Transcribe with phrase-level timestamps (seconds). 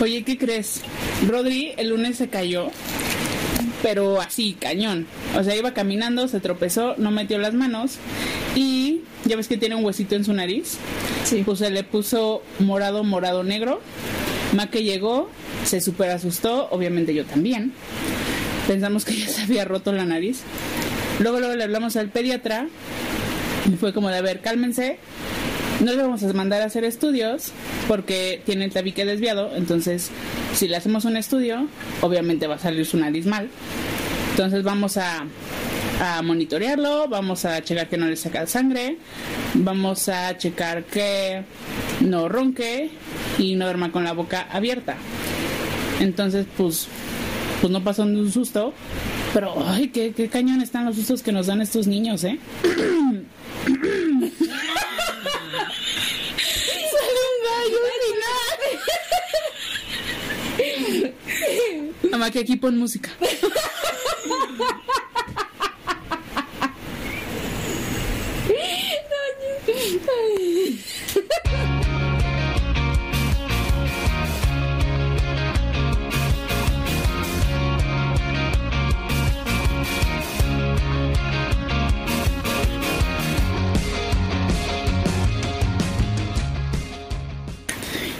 [0.00, 0.82] Oye, ¿qué crees?
[1.26, 2.68] Rodri el lunes se cayó,
[3.82, 5.06] pero así, cañón.
[5.38, 7.96] O sea, iba caminando, se tropezó, no metió las manos
[8.54, 10.76] y ya ves que tiene un huesito en su nariz.
[11.24, 11.42] Sí.
[11.44, 13.80] Pues se le puso morado, morado, negro.
[14.54, 15.30] Ma que llegó,
[15.64, 17.72] se super asustó, obviamente yo también.
[18.68, 20.42] Pensamos que ya se había roto la nariz.
[21.20, 22.68] Luego, luego le hablamos al pediatra
[23.66, 24.98] y fue como de, a ver, cálmense,
[25.80, 27.52] no le vamos a mandar a hacer estudios
[27.88, 30.10] porque tiene el tabique desviado, entonces
[30.54, 31.68] si le hacemos un estudio,
[32.00, 33.48] obviamente va a salir su nariz mal.
[34.30, 35.24] Entonces vamos a,
[36.00, 38.98] a monitorearlo, vamos a checar que no le saca sangre,
[39.54, 41.42] vamos a checar que
[42.00, 42.90] no ronque
[43.38, 44.96] y no duerma con la boca abierta.
[46.00, 46.88] Entonces, pues,
[47.60, 48.74] pues no pasó un susto,
[49.32, 52.38] pero ay, qué, qué cañón están los sustos que nos dan estos niños, ¿eh?
[52.62, 53.74] Sale
[57.24, 58.16] un gallo al
[62.16, 63.10] Mamá, que aquí pon música.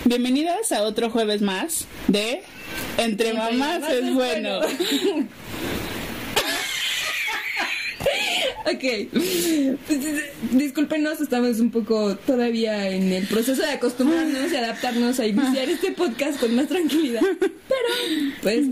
[0.05, 2.43] Bienvenidas a otro jueves más de
[2.99, 4.61] Entre, Mamás es bueno.
[8.67, 8.83] Ok.
[9.87, 10.01] Pues,
[10.51, 15.93] discúlpenos, estamos un poco todavía en el proceso de acostumbrarnos y adaptarnos a iniciar este
[15.93, 17.23] podcast con más tranquilidad.
[17.39, 18.67] Pero, pues,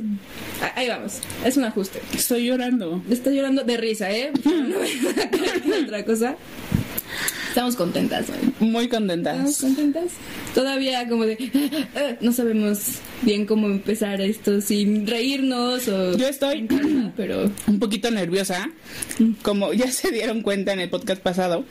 [0.75, 1.19] ahí vamos.
[1.45, 2.01] Es un ajuste.
[2.13, 3.05] Estoy llorando.
[3.09, 4.33] Estoy llorando de risa, ¿eh?
[4.45, 6.37] No me otra cosa.
[7.55, 8.53] Estamos contentas hoy.
[8.59, 9.61] Muy ¿Estamos contentas.
[9.61, 10.13] contentas?
[10.57, 11.39] Todavía como de...
[12.21, 16.17] No sabemos bien cómo empezar esto sin reírnos o...
[16.17, 16.69] Yo estoy
[17.17, 17.53] Pero...
[17.69, 18.69] un poquito nerviosa,
[19.43, 21.65] como ya se dieron cuenta en el podcast pasado.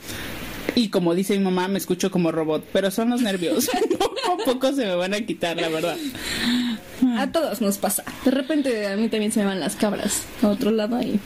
[0.73, 3.69] Y como dice mi mamá, me escucho como robot, pero son los nervios.
[3.99, 5.97] Poco a poco se me van a quitar, la verdad.
[7.17, 8.05] A todos nos pasa.
[8.23, 11.19] De repente a mí también se me van las cabras a otro lado ahí.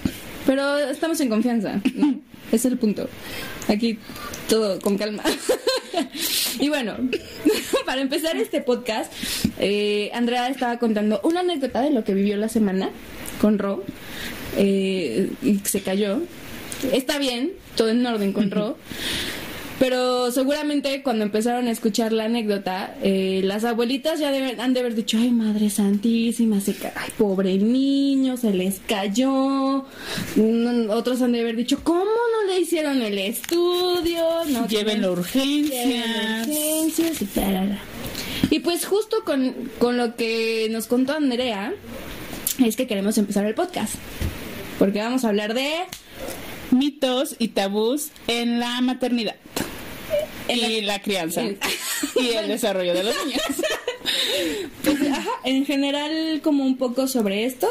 [0.48, 1.80] Pero estamos en confianza.
[1.94, 2.20] ¿no?
[2.52, 3.10] Es el punto.
[3.68, 4.00] Aquí
[4.50, 5.24] todo con calma.
[6.60, 6.96] y bueno,
[7.86, 9.12] para empezar este podcast,
[9.60, 12.90] eh, Andrea estaba contando una anécdota de lo que vivió la semana
[13.42, 13.84] con Ro.
[14.58, 16.22] eh, y se cayó.
[16.92, 18.78] Está bien, todo en orden con Ro.
[19.80, 24.80] Pero seguramente cuando empezaron a escuchar la anécdota, eh, las abuelitas ya deben- han de
[24.80, 29.86] haber dicho, ay madre santísima, se ay pobre niño, se les cayó.
[30.90, 34.24] Otros han de haber dicho, ¿cómo no le hicieron el estudio?
[34.50, 36.48] No Llévenlo a tienen- urgencias.
[36.48, 37.80] y.
[38.50, 41.74] Y pues justo con, con lo que nos contó Andrea,
[42.66, 43.94] es que queremos empezar el podcast.
[44.80, 45.72] Porque vamos a hablar de...
[46.70, 49.36] Mitos y tabús en la maternidad.
[50.50, 51.44] Y la crianza.
[51.44, 53.41] Y el desarrollo de los niños.
[54.84, 57.68] Pues, ajá, en general como un poco sobre esto,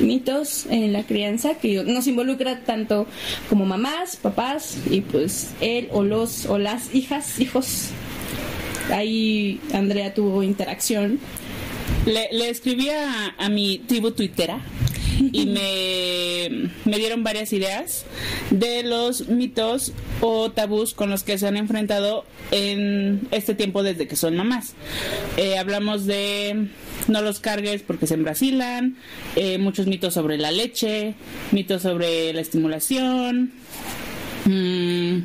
[0.00, 3.06] mitos en la crianza que nos involucra tanto
[3.48, 7.88] como mamás, papás y pues él o los o las hijas, hijos.
[8.92, 11.18] Ahí Andrea tuvo interacción.
[12.04, 14.60] Le, le escribí a, a mi tribu tuitera
[15.32, 18.04] y me, me dieron varias ideas
[18.50, 24.06] de los mitos o tabús con los que se han enfrentado en este tiempo desde
[24.06, 24.74] que son mamás.
[25.36, 26.68] Eh, hablamos de
[27.08, 28.96] no los cargues porque se embrasilan,
[29.36, 31.14] eh, muchos mitos sobre la leche,
[31.52, 33.52] mitos sobre la estimulación.
[34.44, 35.18] mm,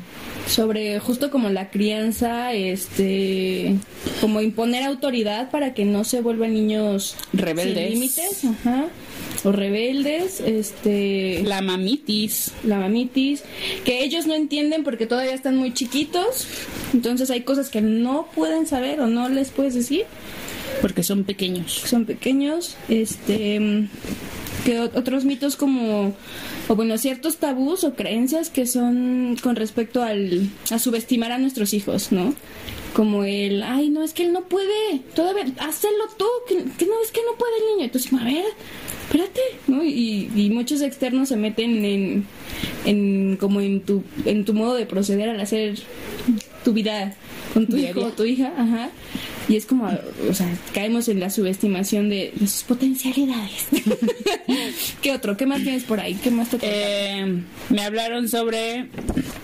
[0.46, 3.76] sobre justo como la crianza, este,
[4.20, 7.90] como imponer autoridad para que no se vuelvan niños Rebeldes.
[7.90, 8.86] sin límites, ajá,
[9.44, 12.52] o rebeldes, este, la mamitis.
[12.64, 13.42] la mamitis,
[13.84, 16.46] que ellos no entienden porque todavía están muy chiquitos,
[16.92, 20.04] entonces hay cosas que no pueden saber o no les puedes decir,
[20.80, 21.72] Porque son pequeños.
[21.72, 23.88] son pequeños, este
[24.64, 26.14] que otros mitos como
[26.68, 31.74] o bueno, ciertos tabús o creencias que son con respecto al a subestimar a nuestros
[31.74, 32.34] hijos, ¿no?
[32.94, 37.02] Como el, ay, no, es que él no puede, todavía, hazlo tú, que, que no,
[37.02, 37.84] es que no puede el niño.
[37.86, 38.44] Entonces, a ver,
[39.12, 39.84] espérate, ¿no?
[39.84, 42.24] Y, y muchos externos se meten en,
[42.86, 45.78] en como en tu, en tu modo de proceder al hacer
[46.64, 47.14] tu vida
[47.52, 47.90] con tu Diaria.
[47.90, 48.90] hijo o tu hija, ajá.
[49.48, 49.90] Y es como,
[50.30, 53.66] o sea, caemos en la subestimación de, de sus potencialidades.
[55.02, 55.36] ¿Qué otro?
[55.36, 56.14] ¿Qué más tienes por ahí?
[56.14, 56.58] ¿Qué más te?
[56.62, 58.88] Eh, me hablaron sobre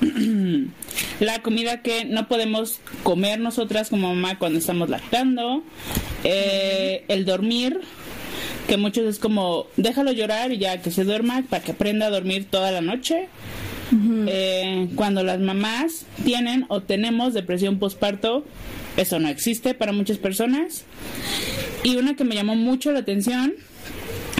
[1.20, 5.62] la comida que no podemos comer nosotras como mamá cuando estamos lactando.
[6.24, 7.80] Eh, el dormir,
[8.68, 12.10] que muchos es como, déjalo llorar y ya que se duerma para que aprenda a
[12.10, 13.28] dormir toda la noche.
[14.26, 18.44] Eh, cuando las mamás tienen o tenemos depresión postparto,
[18.98, 20.84] eso no existe para muchas personas.
[21.82, 23.54] Y una que me llamó mucho la atención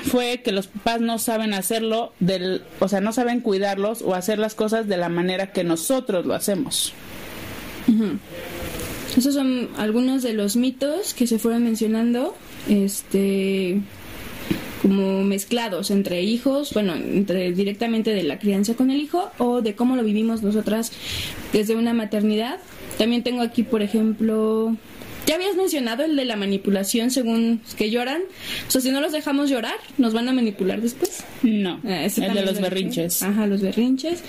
[0.09, 4.39] fue que los papás no saben hacerlo del, o sea, no saben cuidarlos o hacer
[4.39, 6.93] las cosas de la manera que nosotros lo hacemos.
[9.17, 12.37] Esos son algunos de los mitos que se fueron mencionando,
[12.69, 13.81] este,
[14.89, 19.75] como mezclados entre hijos, bueno, entre directamente de la crianza con el hijo o de
[19.75, 20.93] cómo lo vivimos nosotras
[21.53, 22.59] desde una maternidad.
[22.97, 24.77] También tengo aquí, por ejemplo,
[25.29, 28.23] ya habías mencionado el de la manipulación según que lloran.
[28.67, 31.23] O sea, si no los dejamos llorar, ¿nos van a manipular después?
[31.43, 31.81] No.
[31.85, 33.23] Ah, el de los berrinches.
[33.23, 34.23] Ajá, los berrinches.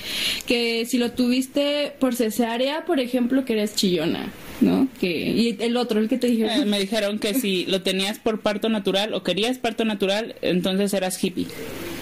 [0.45, 4.29] Que si lo tuviste por cesárea, por ejemplo, que eres chillona.
[4.61, 4.88] ¿No?
[5.00, 6.61] Que, y el otro, el que te dijeron.
[6.61, 10.94] Eh, me dijeron que si lo tenías por parto natural o querías parto natural, entonces
[10.94, 11.47] eras hippie.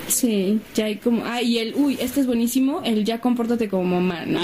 [0.08, 4.00] Sí, ya hay como, ah, y el, uy, este es buenísimo, el ya compórtate como
[4.00, 4.40] mamá, ¿no?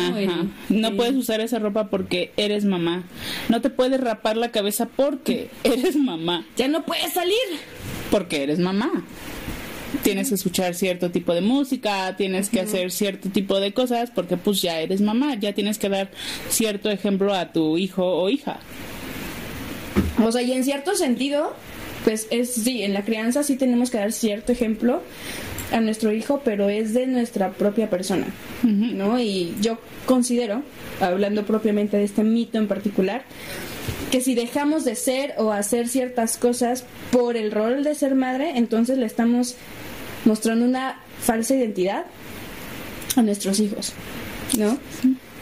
[0.70, 3.04] no puedes usar esa ropa porque eres mamá.
[3.48, 6.46] No te puedes rapar la cabeza porque eres mamá.
[6.58, 7.38] Ya no puedes salir.
[8.12, 8.92] Porque eres mamá.
[10.04, 14.36] Tienes que escuchar cierto tipo de música, tienes que hacer cierto tipo de cosas porque
[14.36, 16.12] pues ya eres mamá, ya tienes que dar
[16.50, 18.60] cierto ejemplo a tu hijo o hija.
[20.24, 21.54] O sea, y en cierto sentido,
[22.04, 25.02] pues es sí, en la crianza sí tenemos que dar cierto ejemplo
[25.72, 28.28] a nuestro hijo, pero es de nuestra propia persona,
[28.62, 29.20] ¿no?
[29.20, 30.62] Y yo considero,
[31.00, 33.24] hablando propiamente de este mito en particular,
[34.12, 38.54] que si dejamos de ser o hacer ciertas cosas por el rol de ser madre,
[38.56, 39.56] entonces le estamos
[40.26, 42.06] mostrando una falsa identidad
[43.16, 43.94] a nuestros hijos,
[44.58, 44.78] ¿no?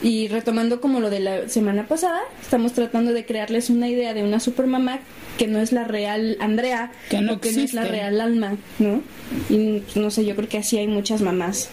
[0.04, 4.24] Y retomando como lo de la semana pasada, estamos tratando de crearles una idea de
[4.24, 5.00] una supermamá
[5.38, 9.02] que no es la real Andrea, que no, que no es la real Alma, ¿no?
[9.50, 11.70] Y no sé, yo creo que así hay muchas mamás,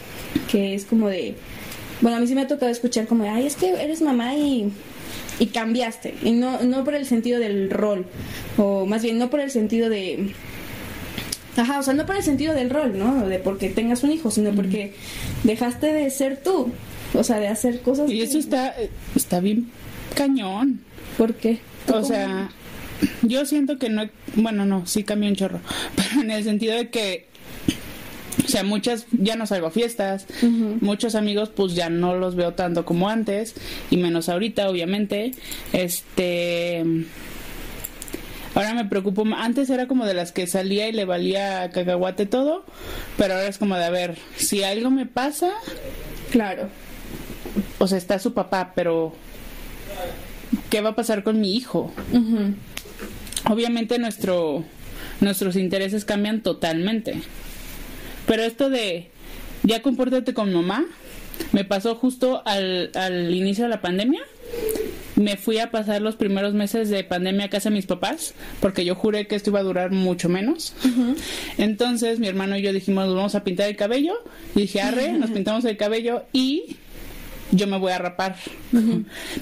[0.50, 1.34] que es como de...
[2.00, 4.34] Bueno, a mí sí me ha tocado escuchar como de, ay, es que eres mamá
[4.34, 4.70] y,
[5.38, 6.14] y cambiaste.
[6.22, 8.06] Y no, no por el sentido del rol,
[8.58, 10.34] o más bien no por el sentido de...
[11.58, 13.26] Ajá, o sea, no por el sentido del rol, ¿no?
[13.26, 14.94] De porque tengas un hijo, sino porque
[15.42, 16.70] dejaste de ser tú,
[17.14, 18.10] o sea, de hacer cosas.
[18.10, 18.74] Y eso está,
[19.16, 19.68] está bien
[20.14, 20.80] cañón.
[21.16, 21.58] ¿Por qué?
[21.92, 22.50] O sea,
[23.22, 25.60] yo siento que no, bueno, no, sí cambió un chorro,
[25.96, 27.26] pero en el sentido de que,
[28.44, 30.26] o sea, muchas, ya no salgo a fiestas,
[30.80, 33.54] muchos amigos pues ya no los veo tanto como antes,
[33.90, 35.32] y menos ahorita, obviamente,
[35.72, 36.84] este...
[38.58, 42.64] Ahora me preocupo, antes era como de las que salía y le valía cacahuate todo,
[43.16, 45.52] pero ahora es como de, a ver, si algo me pasa,
[46.32, 46.68] claro.
[47.78, 49.14] O sea, está su papá, pero
[50.70, 51.92] ¿qué va a pasar con mi hijo?
[53.48, 54.64] obviamente nuestro,
[55.20, 57.22] nuestros intereses cambian totalmente.
[58.26, 59.12] Pero esto de
[59.62, 60.84] ya compórtate con mamá,
[61.52, 64.22] me pasó justo al, al inicio de la pandemia.
[65.18, 68.84] Me fui a pasar los primeros meses de pandemia a casa de mis papás, porque
[68.84, 70.74] yo juré que esto iba a durar mucho menos.
[71.58, 74.14] Entonces mi hermano y yo dijimos, vamos a pintar el cabello.
[74.54, 76.76] Y dije, arre, nos pintamos el cabello y
[77.50, 78.36] yo me voy a rapar.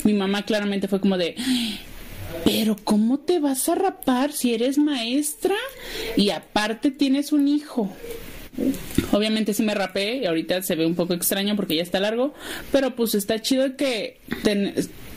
[0.04, 1.36] Mi mamá claramente fue como de,
[2.44, 5.54] pero ¿cómo te vas a rapar si eres maestra
[6.16, 7.92] y aparte tienes un hijo?
[9.12, 12.32] Obviamente sí me rapé y ahorita se ve un poco extraño porque ya está largo,
[12.72, 14.20] pero pues está chido que,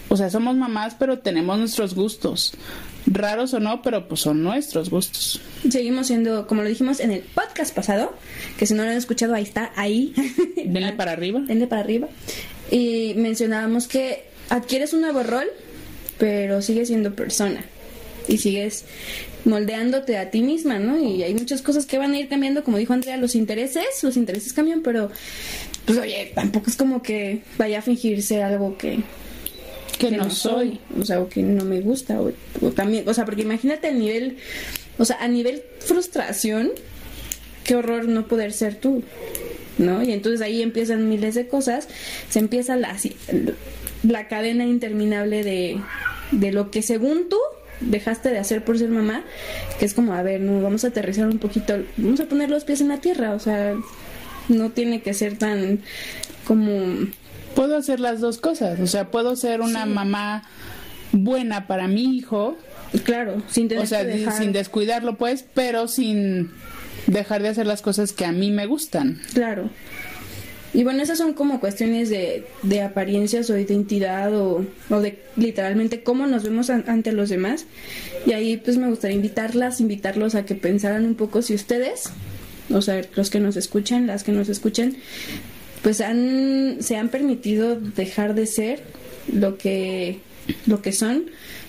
[0.09, 2.53] o sea, somos mamás, pero tenemos nuestros gustos.
[3.05, 5.39] Raros o no, pero pues son nuestros gustos.
[5.69, 8.13] Seguimos siendo, como lo dijimos en el podcast pasado,
[8.57, 10.13] que si no lo han escuchado, ahí está, ahí.
[10.65, 11.39] Denle para arriba.
[11.39, 12.07] Denle para arriba.
[12.69, 15.47] Y mencionábamos que adquieres un nuevo rol
[16.19, 17.63] pero sigues siendo persona
[18.27, 18.85] y sigues
[19.45, 20.99] moldeándote a ti misma, ¿no?
[20.99, 24.17] Y hay muchas cosas que van a ir cambiando, como dijo Andrea, los intereses, los
[24.17, 25.09] intereses cambian, pero
[25.85, 28.99] pues oye, tampoco es como que vaya a fingirse algo que
[29.99, 30.79] que, no, soy.
[30.99, 32.31] o sea, o que no me gusta, o,
[32.71, 34.37] también, o sea, porque imagínate el nivel,
[34.97, 36.71] o sea, a nivel frustración,
[37.63, 39.03] qué horror no poder ser tú,
[39.77, 40.01] ¿no?
[40.01, 41.87] Y entonces ahí empiezan miles de cosas,
[42.29, 42.95] se empieza la,
[44.03, 45.81] la cadena interminable de,
[46.31, 47.37] de lo que según tú
[47.81, 49.23] dejaste de hacer por ser mamá,
[49.79, 52.63] que es como, a ver, no, vamos a aterrizar un poquito, vamos a poner los
[52.63, 53.75] pies en la tierra, o sea,
[54.47, 55.79] no tiene que ser tan
[56.45, 57.07] como...
[57.55, 60.43] Puedo hacer las dos cosas, o sea, puedo ser una mamá
[61.11, 62.57] buena para mi hijo.
[63.03, 66.51] Claro, sin O sea, sin descuidarlo, pues, pero sin
[67.07, 69.19] dejar de hacer las cosas que a mí me gustan.
[69.33, 69.69] Claro.
[70.73, 76.03] Y bueno, esas son como cuestiones de, de apariencias o identidad o, o, de literalmente
[76.03, 77.65] cómo nos vemos ante los demás.
[78.27, 82.11] Y ahí pues me gustaría invitarlas, invitarlos a que pensaran un poco si ustedes,
[82.71, 84.97] o sea, los que nos escuchan, las que nos escuchen,
[85.83, 88.83] pues han, se han permitido dejar de ser
[89.33, 90.19] lo que,
[90.65, 91.25] lo que son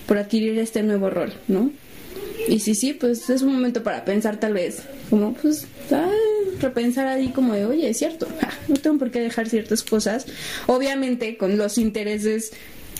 [0.07, 1.71] por adquirir este nuevo rol, ¿no?
[2.47, 5.67] Y sí, sí, pues es un momento para pensar tal vez, como pues,
[6.59, 8.27] repensar ahí como de, oye, es cierto,
[8.67, 10.25] no tengo por qué dejar ciertas cosas,
[10.67, 12.51] obviamente con los intereses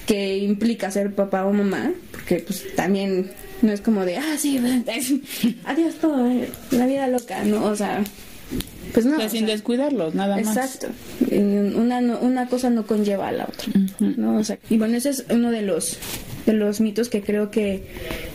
[0.05, 4.59] que implica ser papá o mamá, porque pues también no es como de, ah, sí,
[5.65, 6.29] adiós todo,
[6.71, 7.65] la vida loca, ¿no?
[7.65, 8.03] O sea,
[8.93, 9.29] pues no.
[9.29, 10.57] sin descuidarlos, nada más.
[10.57, 10.87] Exacto.
[11.31, 14.37] Una, una cosa no conlleva a la otra, ¿no?
[14.37, 15.97] O sea, y bueno, ese es uno de los,
[16.45, 17.85] de los mitos que creo que,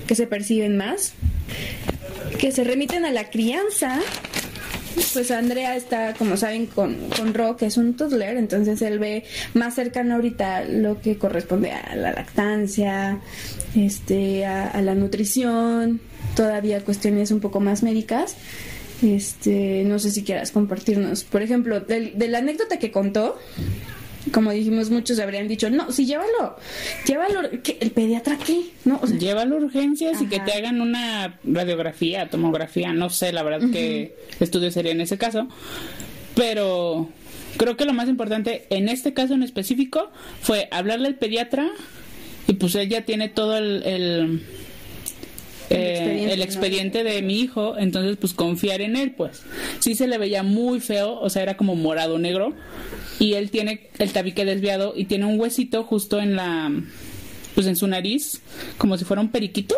[0.07, 1.13] que se perciben más,
[2.39, 4.01] que se remiten a la crianza
[5.13, 9.25] pues Andrea está, como saben, con, con Ro, que es un toddler, entonces él ve
[9.55, 13.21] más cercano ahorita lo que corresponde a la lactancia,
[13.75, 16.01] este, a, la nutrición,
[16.35, 18.37] todavía cuestiones un poco más médicas.
[19.03, 21.25] Este, no sé si quieras compartirnos.
[21.25, 23.38] Por ejemplo, de la anécdota que contó,
[24.33, 26.57] como dijimos, muchos habrían dicho, no, sí, llévalo,
[27.07, 27.43] llévalo,
[27.81, 28.62] ¿el pediatra qué?
[28.85, 33.71] No, llévalo a urgencias y que te hagan una radiografía, tomografía, no sé, la verdad
[33.71, 35.49] que estudio sería en ese caso,
[36.35, 37.09] pero
[37.57, 40.11] creo que lo más importante en este caso en específico
[40.41, 41.71] fue hablarle al pediatra
[42.47, 44.43] y pues ella tiene todo el
[45.70, 49.42] eh, el expediente, de mi hijo, entonces pues confiar en él, pues.
[49.80, 52.54] Sí se le veía muy feo, o sea, era como morado negro
[53.18, 56.70] y él tiene el tabique desviado y tiene un huesito justo en la
[57.54, 58.42] pues en su nariz,
[58.76, 59.76] como si fuera un periquito.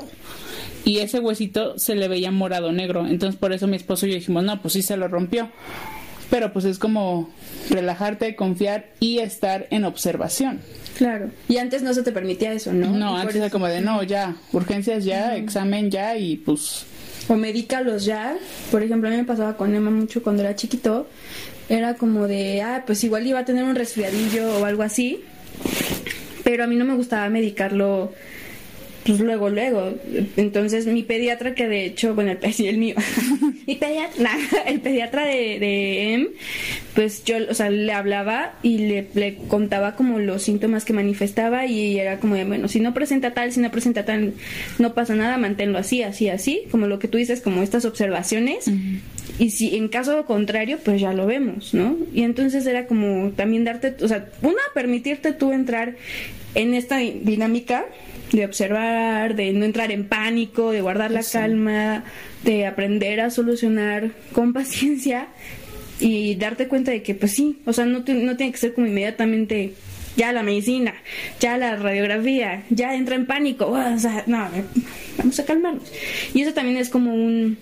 [0.85, 3.07] Y ese huesito se le veía morado negro.
[3.07, 5.49] Entonces por eso mi esposo y yo dijimos, no, pues sí se lo rompió.
[6.31, 7.31] Pero pues es como
[7.71, 10.61] relajarte, confiar y estar en observación.
[10.97, 11.31] Claro.
[11.49, 12.91] Y antes no se te permitía eso, ¿no?
[12.91, 16.85] No, antes era como de no, ya, urgencias ya, examen ya y pues.
[17.29, 18.37] O medícalos ya.
[18.71, 21.07] Por ejemplo, a mí me pasaba con Emma mucho cuando era chiquito.
[21.69, 25.23] Era como de, ah, pues igual iba a tener un resfriadillo o algo así.
[26.43, 28.13] Pero a mí no me gustaba medicarlo
[29.09, 29.95] pues luego, luego.
[30.37, 32.95] Entonces mi pediatra, que de hecho, bueno, el, el mío,
[33.67, 34.33] mi pediatra,
[34.67, 36.29] el pediatra de, de M,
[36.95, 41.65] pues yo, o sea, le hablaba y le, le, contaba como los síntomas que manifestaba
[41.65, 44.35] y era como de, bueno, si no presenta tal, si no presenta tal,
[44.79, 48.71] no pasa nada, manténlo así, así, así, como lo que tú dices, como estas observaciones.
[49.39, 51.97] Y si en caso contrario, pues ya lo vemos, ¿no?
[52.13, 55.97] Y entonces era como también darte, o sea, una, permitirte tú entrar
[56.55, 57.87] en esta dinámica
[58.33, 62.05] de observar, de no entrar en pánico, de guardar la calma,
[62.45, 65.29] de aprender a solucionar con paciencia
[66.01, 68.87] y darte cuenta de que pues sí, o sea, no, no tiene que ser como
[68.87, 69.75] inmediatamente
[70.17, 70.95] ya la medicina,
[71.39, 74.49] ya la radiografía, ya entra en pánico, o sea, no,
[75.17, 75.91] vamos a calmarnos.
[76.35, 77.59] Y eso también es como un,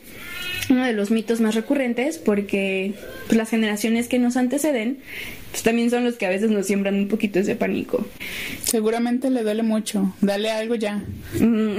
[0.71, 2.95] uno de los mitos más recurrentes porque
[3.27, 4.99] pues, las generaciones que nos anteceden
[5.51, 8.07] pues, también son los que a veces nos siembran un poquito ese pánico.
[8.65, 11.03] Seguramente le duele mucho, dale algo ya.
[11.41, 11.77] Mm,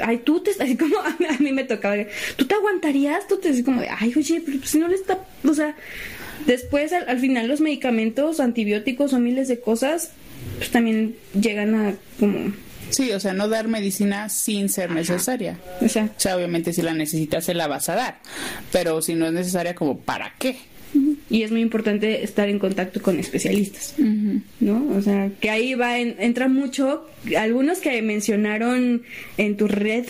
[0.02, 1.96] ay, tú te, así como a mí, me tocaba,
[2.36, 3.26] ¿tú te aguantarías?
[3.26, 5.74] Tú te así como ay, oye, pero pues, si no le está, o sea,
[6.46, 10.12] después al, final los medicamentos, antibióticos o miles de cosas,
[10.58, 12.52] pues también llegan a como
[12.90, 15.58] Sí, o sea, no dar medicina sin ser necesaria.
[15.80, 18.20] O sea, obviamente si la necesitas se la vas a dar,
[18.72, 20.56] pero si no es necesaria, como ¿para qué?
[21.30, 23.94] Y es muy importante estar en contacto con especialistas,
[24.60, 24.88] ¿no?
[24.96, 29.02] O sea, que ahí va, entra mucho, algunos que mencionaron
[29.36, 30.06] en tu red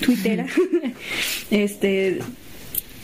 [0.00, 0.46] twittera,
[1.50, 2.18] este,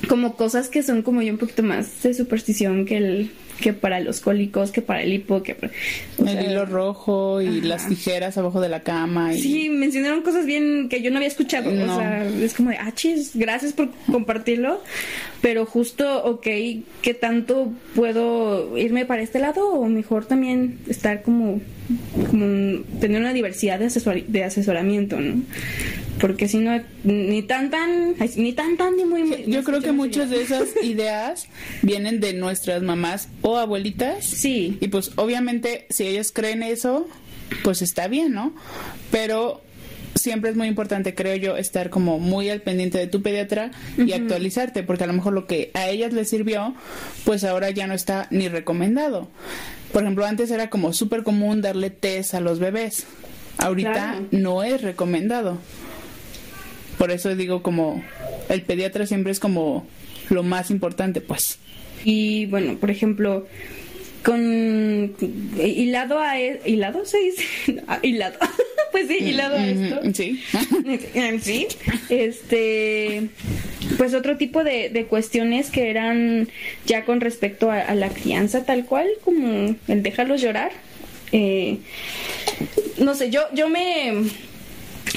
[0.08, 4.00] como cosas que son como yo un poquito más de superstición que el que para
[4.00, 5.72] los cólicos, que para el hipo, que para,
[6.18, 9.34] el hilo rojo y las tijeras abajo de la cama.
[9.34, 9.40] Y...
[9.40, 11.70] Sí, mencionaron cosas bien que yo no había escuchado.
[11.70, 14.82] O sea, es como de, ah, chis, gracias por compartirlo.
[15.40, 16.46] Pero justo, ok,
[17.02, 19.72] ¿qué tanto puedo irme para este lado?
[19.72, 21.60] O mejor también estar como,
[22.30, 25.42] como tener una diversidad de, de asesoramiento, ¿no?
[26.20, 29.92] porque si no ni tan tan ni tan tan ni muy, muy yo creo que
[29.92, 31.46] muchas de esas ideas
[31.82, 34.24] vienen de nuestras mamás o abuelitas.
[34.24, 34.78] Sí.
[34.80, 37.06] Y pues obviamente si ellas creen eso
[37.62, 38.54] pues está bien no
[39.10, 39.60] pero
[40.14, 44.12] siempre es muy importante, creo yo, estar como muy al pendiente de tu pediatra y
[44.12, 46.74] actualizarte, porque a lo mejor lo que a ellas les sirvió,
[47.24, 49.28] pues ahora ya no está ni recomendado.
[49.94, 53.06] Por ejemplo, antes era como súper común darle test a los bebés.
[53.58, 55.56] Ahorita no es recomendado.
[56.98, 58.02] Por eso digo como
[58.48, 59.86] el pediatra siempre es como
[60.30, 61.60] lo más importante, pues.
[62.04, 63.46] Y bueno, por ejemplo,
[64.24, 65.14] con
[65.62, 67.44] hilado a e, hilado se dice
[67.86, 68.38] ah, hilado
[68.92, 70.40] pues sí hilado a esto Sí.
[71.42, 71.68] sí
[72.08, 73.28] este
[73.98, 76.48] pues otro tipo de, de cuestiones que eran
[76.86, 80.72] ya con respecto a, a la crianza tal cual como el déjalos llorar
[81.32, 81.78] eh,
[82.98, 84.12] no sé yo yo me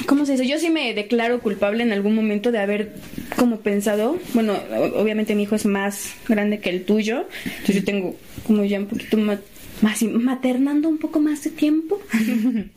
[0.06, 0.46] ¿Cómo se dice?
[0.46, 2.94] Yo sí me declaro culpable en algún momento de haber
[3.36, 4.54] como pensado, bueno,
[4.96, 8.86] obviamente mi hijo es más grande que el tuyo, entonces yo tengo como ya un
[8.86, 9.38] poquito más,
[9.80, 12.00] más maternando un poco más de tiempo.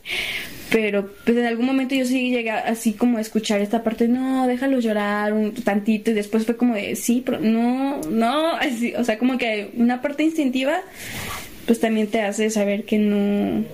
[0.70, 4.46] Pero pues en algún momento yo sí llegué así como a escuchar esta parte, no,
[4.46, 9.04] déjalo llorar un tantito y después fue como de, sí, pero no, no, así, o
[9.04, 10.80] sea, como que una parte instintiva
[11.66, 13.64] pues también te hace saber que no,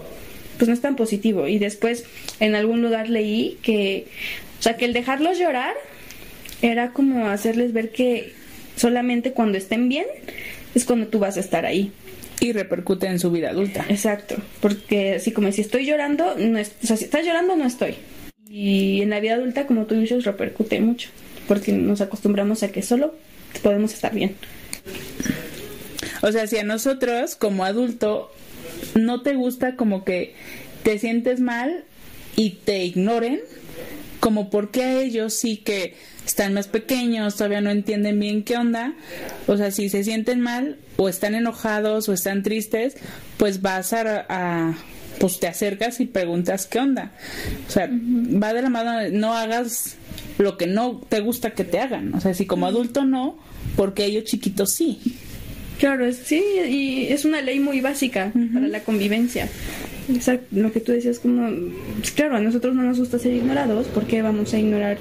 [0.59, 1.49] pues no es tan positivo.
[1.49, 2.05] Y después
[2.41, 4.07] en algún lugar leí que,
[4.59, 5.75] o sea, que el dejarlos llorar
[6.61, 8.33] era como hacerles ver que
[8.77, 10.07] solamente cuando estén bien
[10.75, 11.93] es cuando tú vas a estar ahí.
[12.41, 13.85] Y repercute en su vida adulta.
[13.88, 17.67] Exacto, porque así como si estoy llorando, no es, o sea, si estás llorando no
[17.67, 17.95] estoy.
[18.49, 21.11] Y en la vida adulta, como tú dices, repercute mucho,
[21.49, 23.15] porque nos acostumbramos a que solo
[23.62, 24.37] podemos estar bien.
[26.23, 28.33] O sea, si a nosotros como adulto
[28.94, 30.35] no te gusta como que
[30.82, 31.85] te sientes mal
[32.37, 33.40] y te ignoren,
[34.20, 35.94] como porque a ellos sí que
[36.26, 38.94] están más pequeños, todavía no entienden bien qué onda,
[39.47, 42.97] o sea, si se sienten mal o están enojados o están tristes,
[43.38, 44.75] pues vas a, a
[45.18, 47.12] pues te acercas y preguntas qué onda.
[47.66, 49.97] O sea, va de la mano, no hagas
[50.38, 52.14] lo que no te gusta que te hagan.
[52.14, 53.38] O sea, si como adulto no,
[53.76, 55.00] porque ellos chiquitos sí.
[55.78, 59.49] Claro, es- sí, y es una ley muy básica para la convivencia.
[60.12, 61.50] Exacto, lo que tú decías, como,
[61.99, 64.97] pues, claro, a nosotros no nos gusta ser ignorados, ¿por qué vamos a ignorar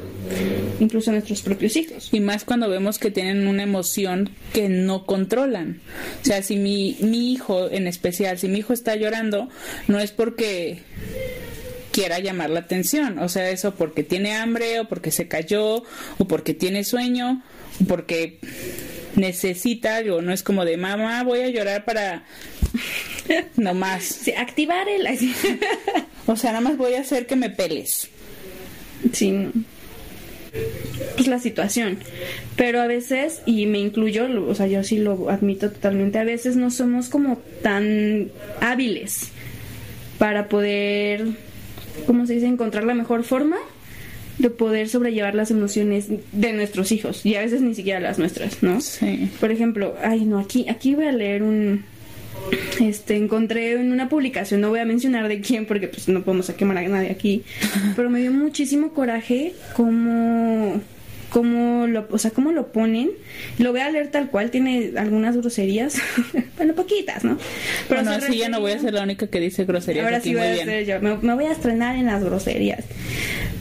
[0.82, 2.10] incluso a nuestros propios hijos?
[2.12, 5.80] Y más cuando vemos que tienen una emoción que no controlan.
[6.22, 9.48] O sea, si mi, mi hijo en especial, si mi hijo está llorando,
[9.88, 10.80] no es porque
[11.94, 13.18] quiera llamar la atención.
[13.20, 15.84] O sea, eso porque tiene hambre o porque se cayó
[16.18, 17.42] o porque tiene sueño
[17.82, 18.40] o porque
[19.18, 20.22] necesita algo.
[20.22, 22.24] No es como de mamá, voy a llorar para...
[23.58, 24.04] No más.
[24.06, 25.06] Sí, activar el...
[26.28, 28.10] O sea, nada más voy a hacer que me peles.
[29.12, 29.50] Sí,
[31.16, 32.00] pues la situación.
[32.56, 36.24] Pero a veces, y me incluyo, lo- o sea, yo sí lo admito totalmente, a
[36.24, 39.30] veces no somos como tan hábiles
[40.18, 41.26] para poder,
[42.06, 43.58] ¿cómo se dice?, encontrar la mejor forma
[44.38, 48.62] de poder sobrellevar las emociones de nuestros hijos y a veces ni siquiera las nuestras,
[48.62, 48.82] ¿no?
[48.82, 49.30] Sí.
[49.40, 51.84] Por ejemplo, ay no, aquí, aquí voy a leer un,
[52.80, 56.50] este, encontré en una publicación, no voy a mencionar de quién porque pues no podemos
[56.52, 57.44] quemar a nadie aquí,
[57.96, 60.82] pero me dio muchísimo coraje cómo,
[61.30, 63.12] cómo lo, o sea, cómo lo ponen.
[63.58, 65.96] Lo voy a leer tal cual, tiene algunas groserías,
[66.58, 67.38] bueno, poquitas, ¿no?
[67.90, 70.30] Pero se así ya no voy a ser la única que dice groserías Ahora aquí.
[70.30, 70.70] sí voy Muy a bien.
[70.70, 71.02] hacer yo.
[71.02, 72.84] Me, me voy a estrenar en las groserías.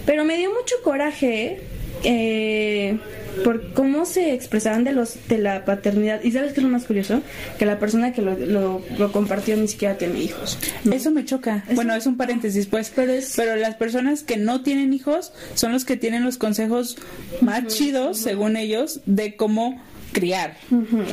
[0.05, 1.61] Pero me dio mucho coraje
[2.05, 2.97] eh,
[3.44, 6.22] por cómo se expresaban de los de la paternidad.
[6.25, 7.22] ¿Y sabes qué es lo más curioso?
[7.59, 10.59] Que la persona que lo, lo, lo compartió ni siquiera tiene hijos.
[10.90, 11.64] Eso me choca.
[11.66, 12.90] Eso- Bueno, es un paréntesis, pues.
[12.94, 16.96] Pero es- Pero las personas que no tienen hijos son los que tienen los consejos
[17.40, 19.81] más chidos, según ellos, de cómo
[20.12, 20.57] criar.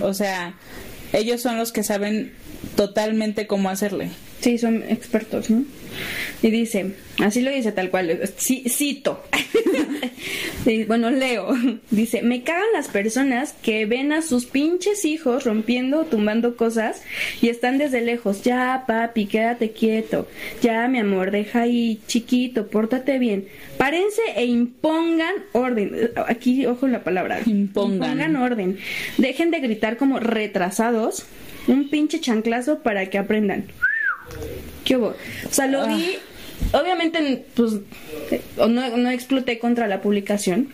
[0.01, 0.55] O sea,
[1.11, 2.31] ellos son los que saben
[2.75, 4.09] totalmente cómo hacerle.
[4.41, 5.63] Sí, son expertos, ¿no?
[6.41, 9.23] Y dice, así lo dice tal cual, cito.
[10.87, 11.49] Bueno, leo.
[11.91, 17.01] Dice, me cagan las personas que ven a sus pinches hijos rompiendo o tumbando cosas
[17.41, 18.43] y están desde lejos.
[18.43, 20.27] Ya, papi, quédate quieto.
[20.61, 23.47] Ya, mi amor, deja ahí, chiquito, pórtate bien.
[23.77, 26.11] Párense e impongan orden.
[26.27, 27.41] Aquí, ojo en la palabra.
[27.45, 28.11] Impongan.
[28.11, 28.77] Impongan orden.
[29.17, 31.25] Dejen de gritar como retrasados.
[31.67, 33.65] Un pinche chanclazo para que aprendan.
[34.83, 35.15] ¿Qué hubo?
[35.49, 36.17] O sea, lo vi.
[36.71, 37.73] Obviamente, pues,
[38.31, 40.73] eh, no, no exploté contra la publicación.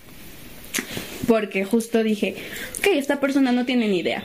[1.28, 2.36] Porque justo dije,
[2.80, 4.24] ok, esta persona no tiene ni idea.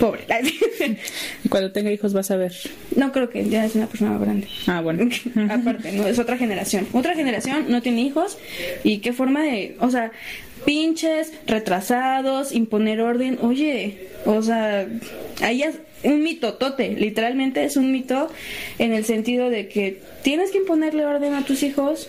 [0.00, 0.24] Pobre.
[1.50, 2.54] Cuando tenga hijos vas a ver.
[2.96, 4.48] No creo que ya es una persona grande.
[4.66, 5.10] Ah, bueno.
[5.50, 6.86] Aparte, no, es otra generación.
[6.92, 8.38] Otra generación no tiene hijos.
[8.82, 9.76] Y qué forma de.
[9.80, 10.12] O sea,
[10.64, 13.38] pinches, retrasados, imponer orden.
[13.42, 14.88] Oye, o sea,
[15.42, 15.62] ahí
[16.02, 16.94] un mitotote.
[16.96, 18.30] Literalmente es un mito
[18.78, 22.08] en el sentido de que tienes que imponerle orden a tus hijos.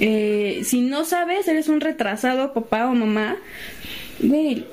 [0.00, 3.36] Eh, si no sabes, eres un retrasado, papá o mamá.
[4.20, 4.64] Güey,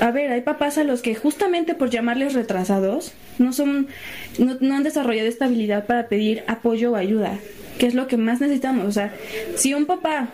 [0.00, 3.88] a ver, hay papás a los que justamente por llamarles retrasados no son,
[4.38, 7.38] no, no han desarrollado esta habilidad para pedir apoyo o ayuda.
[7.78, 8.86] que es lo que más necesitamos.
[8.86, 9.12] O sea,
[9.56, 10.28] si un papá,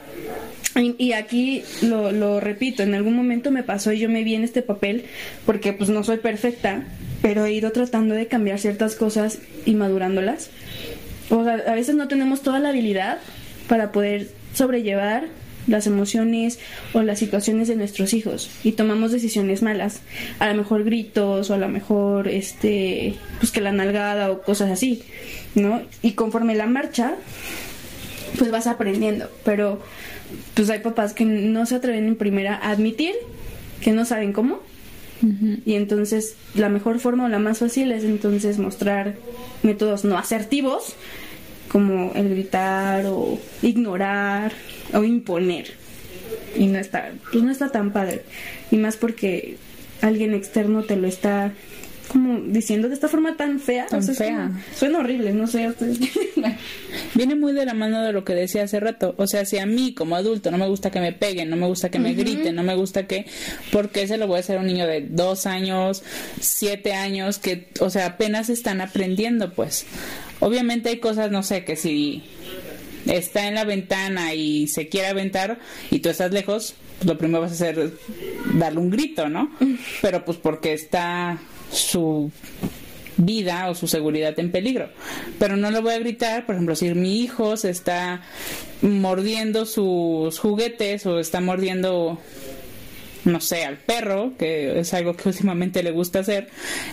[0.76, 4.44] y, aquí lo, lo repito, en algún momento me pasó y yo me vi en
[4.44, 5.04] este papel,
[5.44, 6.85] porque pues no soy perfecta,
[7.22, 10.50] pero he ido tratando de cambiar ciertas cosas y madurándolas.
[11.28, 13.18] O sea, a veces no tenemos toda la habilidad
[13.68, 15.28] para poder sobrellevar
[15.66, 16.59] las emociones
[16.92, 20.00] o las situaciones de nuestros hijos y tomamos decisiones malas,
[20.38, 24.70] a lo mejor gritos o a lo mejor este pues que la nalgada o cosas
[24.70, 25.02] así,
[25.54, 25.83] ¿no?
[26.02, 27.14] Y conforme la marcha
[28.38, 29.83] pues vas aprendiendo, pero
[30.55, 33.14] pues hay papás que no se atreven en primera a admitir
[33.81, 34.61] que no saben cómo.
[35.66, 39.16] Y entonces la mejor forma o la más fácil es entonces mostrar
[39.62, 40.95] métodos no asertivos
[41.69, 44.53] como el gritar o ignorar
[44.95, 45.75] o imponer.
[46.57, 48.23] Y no está, pues no está tan padre.
[48.71, 49.59] Y más porque
[50.01, 51.53] alguien externo te lo está
[52.11, 53.87] como diciendo de esta forma tan fea.
[53.87, 54.51] Tan fea.
[54.75, 55.73] suena horrible, no sé.
[57.14, 59.14] Viene muy de la mano de lo que decía hace rato.
[59.16, 61.68] O sea, si a mí como adulto no me gusta que me peguen, no me
[61.68, 63.27] gusta que me griten, no me gusta que...
[63.70, 66.03] ¿Por qué se lo voy a hacer a un niño de dos años,
[66.40, 69.87] siete años, que, o sea, apenas están aprendiendo, pues?
[70.40, 72.25] Obviamente hay cosas, no sé, que si
[73.07, 75.61] está en la ventana y se quiere aventar
[75.92, 77.92] y tú estás lejos, pues lo primero vas a hacer es
[78.59, 79.51] darle un grito, ¿no?
[80.03, 81.38] Pero pues porque está
[81.70, 82.30] su
[83.16, 84.88] vida o su seguridad en peligro.
[85.38, 88.22] Pero no le voy a gritar, por ejemplo, si mi hijo se está
[88.83, 92.18] mordiendo sus juguetes o está mordiendo
[93.24, 96.48] no sé, al perro, que es algo que últimamente le gusta hacer,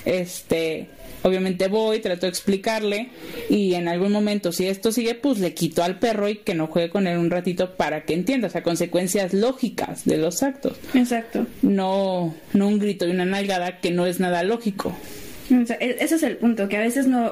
[0.06, 0.88] este,
[1.24, 3.10] obviamente voy, trato de explicarle
[3.50, 6.68] y en algún momento si esto sigue, pues le quito al perro y que no
[6.68, 10.78] juegue con él un ratito para que entienda, o sea, consecuencias lógicas de los actos.
[10.94, 11.48] Exacto.
[11.62, 14.96] No, no un grito y una nalgada que no es nada lógico.
[15.50, 17.32] E-, ese es el punto, que a veces no,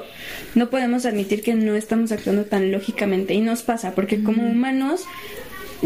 [0.54, 5.02] no podemos admitir que no estamos actuando tan lógicamente y nos pasa, porque como humanos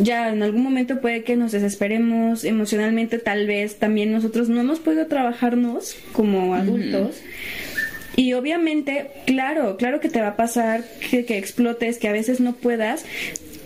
[0.03, 4.81] ya en algún momento puede que nos desesperemos emocionalmente, tal vez también nosotros no hemos
[4.81, 7.21] podido trabajarnos como adultos.
[8.17, 12.55] Y obviamente, claro, claro que te va a pasar que, explotes, que a veces no
[12.55, 13.05] puedas,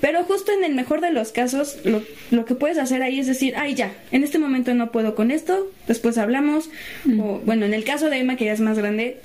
[0.00, 3.26] pero justo en el mejor de los casos, lo, lo, que puedes hacer ahí es
[3.26, 6.68] decir, ay, ya, en este momento no puedo con esto, después hablamos.
[7.18, 9.18] O, bueno, en el caso de Emma, que ya es más grande,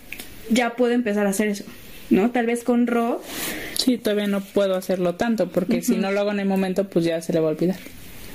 [0.49, 1.65] ya puedo empezar a hacer eso,
[2.09, 2.31] ¿no?
[2.31, 3.21] Tal vez con Ro.
[3.77, 7.05] Sí, todavía no puedo hacerlo tanto, porque si no lo hago en el momento, pues
[7.05, 7.77] ya se le va a olvidar.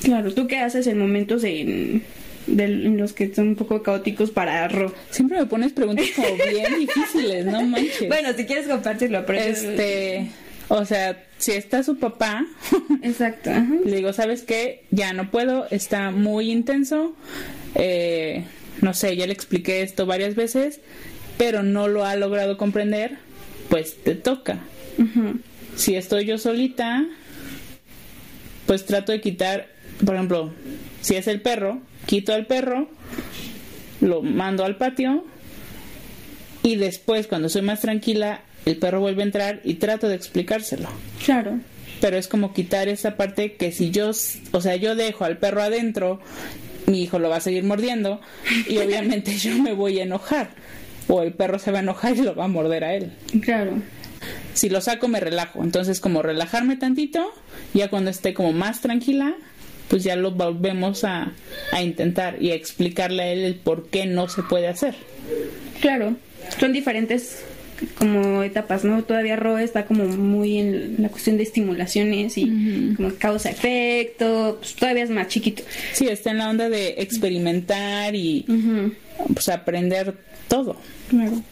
[0.03, 2.03] Claro, ¿tú qué haces en momentos de
[2.47, 4.93] de los que son un poco caóticos para Ro.
[5.11, 8.09] Siempre me pones preguntas como bien difíciles, no manches.
[8.09, 10.29] Bueno, si quieres compartirlo, pero este,
[10.69, 12.47] o sea, si está su papá,
[13.03, 13.51] exacto,
[13.85, 14.85] le digo, ¿sabes qué?
[14.91, 17.15] Ya no puedo, está muy intenso.
[17.75, 18.45] Eh,
[18.81, 20.81] no sé, ya le expliqué esto varias veces,
[21.39, 23.19] pero no lo ha logrado comprender,
[23.69, 24.59] pues te toca.
[25.77, 27.05] Si estoy yo solita,
[28.67, 29.69] pues trato de quitar,
[30.05, 30.53] por ejemplo,
[31.01, 32.89] si es el perro, quito al perro,
[34.01, 35.25] lo mando al patio
[36.63, 40.89] y después cuando soy más tranquila el perro vuelve a entrar y trato de explicárselo.
[41.25, 41.61] Claro.
[42.01, 45.63] Pero es como quitar esa parte que si yo, o sea, yo dejo al perro
[45.63, 46.21] adentro,
[46.87, 48.21] mi hijo lo va a seguir mordiendo
[48.69, 50.51] y obviamente yo me voy a enojar
[51.09, 53.13] o el perro se va a enojar y lo va a morder a él.
[53.43, 53.73] Claro.
[54.55, 57.33] Si lo saco me relajo, entonces como relajarme tantito,
[57.75, 59.35] ya cuando esté como más tranquila,
[59.89, 61.33] pues ya lo volvemos a,
[61.73, 64.95] a intentar y a explicarle a él el por qué no se puede hacer.
[65.81, 66.17] Claro,
[66.59, 67.45] son diferentes
[67.99, 69.03] como etapas, ¿no?
[69.05, 75.05] Todavía Ro está como muy en la cuestión de estimulaciones y como causa-efecto, pues todavía
[75.05, 75.63] es más chiquito.
[75.93, 78.47] Sí, está en la onda de experimentar y
[79.33, 80.15] pues aprender
[80.49, 80.77] todo.
[81.09, 81.43] Claro.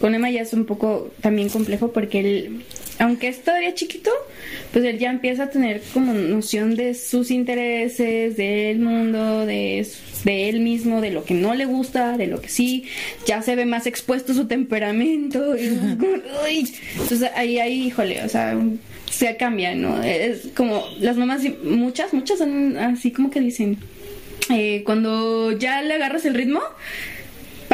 [0.00, 2.64] Con Emma ya es un poco también complejo porque él,
[2.98, 4.10] aunque es todavía chiquito,
[4.72, 9.86] pues él ya empieza a tener como noción de sus intereses, del mundo, de,
[10.24, 12.84] de él mismo, de lo que no le gusta, de lo que sí,
[13.24, 15.56] ya se ve más expuesto su temperamento.
[15.56, 15.68] Y,
[17.00, 18.58] entonces ahí, ahí, híjole, o sea,
[19.10, 20.02] se cambia, ¿no?
[20.02, 23.78] Es como las mamás, muchas, muchas son así como que dicen,
[24.50, 26.60] eh, cuando ya le agarras el ritmo,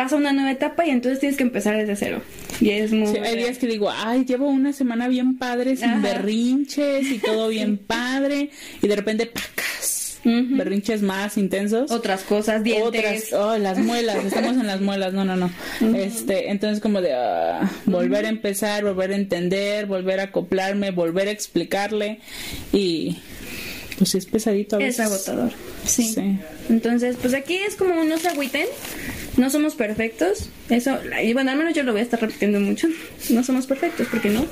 [0.02, 2.22] pasa una nueva etapa y entonces tienes que empezar desde cero.
[2.58, 3.14] Y es muy...
[3.18, 7.76] hay días que digo, ay, llevo una semana bien padre, sin berrinches y todo bien
[7.86, 8.48] padre,
[8.80, 11.90] y de repente, pacas, berrinches más intensos.
[11.90, 13.30] Otras cosas, dientes.
[13.30, 15.50] Otras, oh, las muelas, estamos en las muelas, no, no, no.
[15.94, 21.28] Este, entonces como de ah, volver a empezar, volver a entender, volver a acoplarme, volver
[21.28, 22.20] a explicarle
[22.72, 23.18] y
[23.98, 24.98] pues es pesadito a veces.
[24.98, 25.52] Es agotador,
[25.84, 26.14] sí.
[26.14, 26.38] sí.
[26.70, 28.66] Entonces, pues aquí es como no se agüiten
[29.36, 32.88] No somos perfectos, eso, y bueno, al menos yo lo voy a estar repitiendo mucho,
[33.30, 34.44] no somos perfectos, ¿por qué no?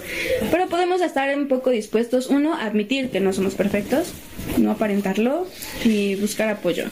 [0.50, 4.12] Pero podemos estar un poco dispuestos, uno, a admitir que no somos perfectos,
[4.56, 5.46] no aparentarlo
[5.84, 6.84] y buscar apoyo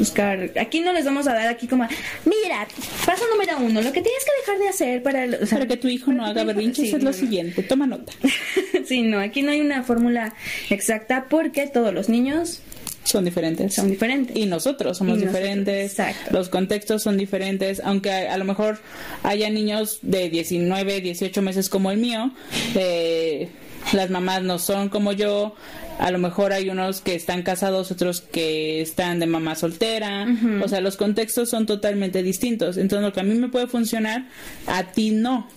[0.00, 0.50] buscar.
[0.58, 1.86] Aquí no les vamos a dar aquí como,
[2.24, 2.66] mira,
[3.06, 5.76] paso número uno, lo que tienes que dejar de hacer para, o sea, para que
[5.76, 8.12] tu hijo no haga berrinches es lo siguiente, toma nota.
[8.84, 10.34] sí, no, aquí no hay una fórmula
[10.70, 12.62] exacta porque todos los niños
[13.04, 13.74] son diferentes.
[13.74, 14.36] Son diferentes.
[14.36, 15.92] Y nosotros somos diferentes.
[15.92, 16.32] Exacto.
[16.32, 17.80] Los contextos son diferentes.
[17.84, 18.78] Aunque a, lo mejor
[19.22, 22.32] haya niños de 19, 18 meses como el mío,
[22.74, 23.48] eh,
[23.92, 25.54] las mamás no son como yo,
[25.98, 30.26] a lo mejor hay unos que están casados, otros que están de mamá soltera,
[30.62, 32.76] o sea, los contextos son totalmente distintos.
[32.76, 34.26] Entonces, lo que a mí me puede funcionar,
[34.66, 35.48] a ti no.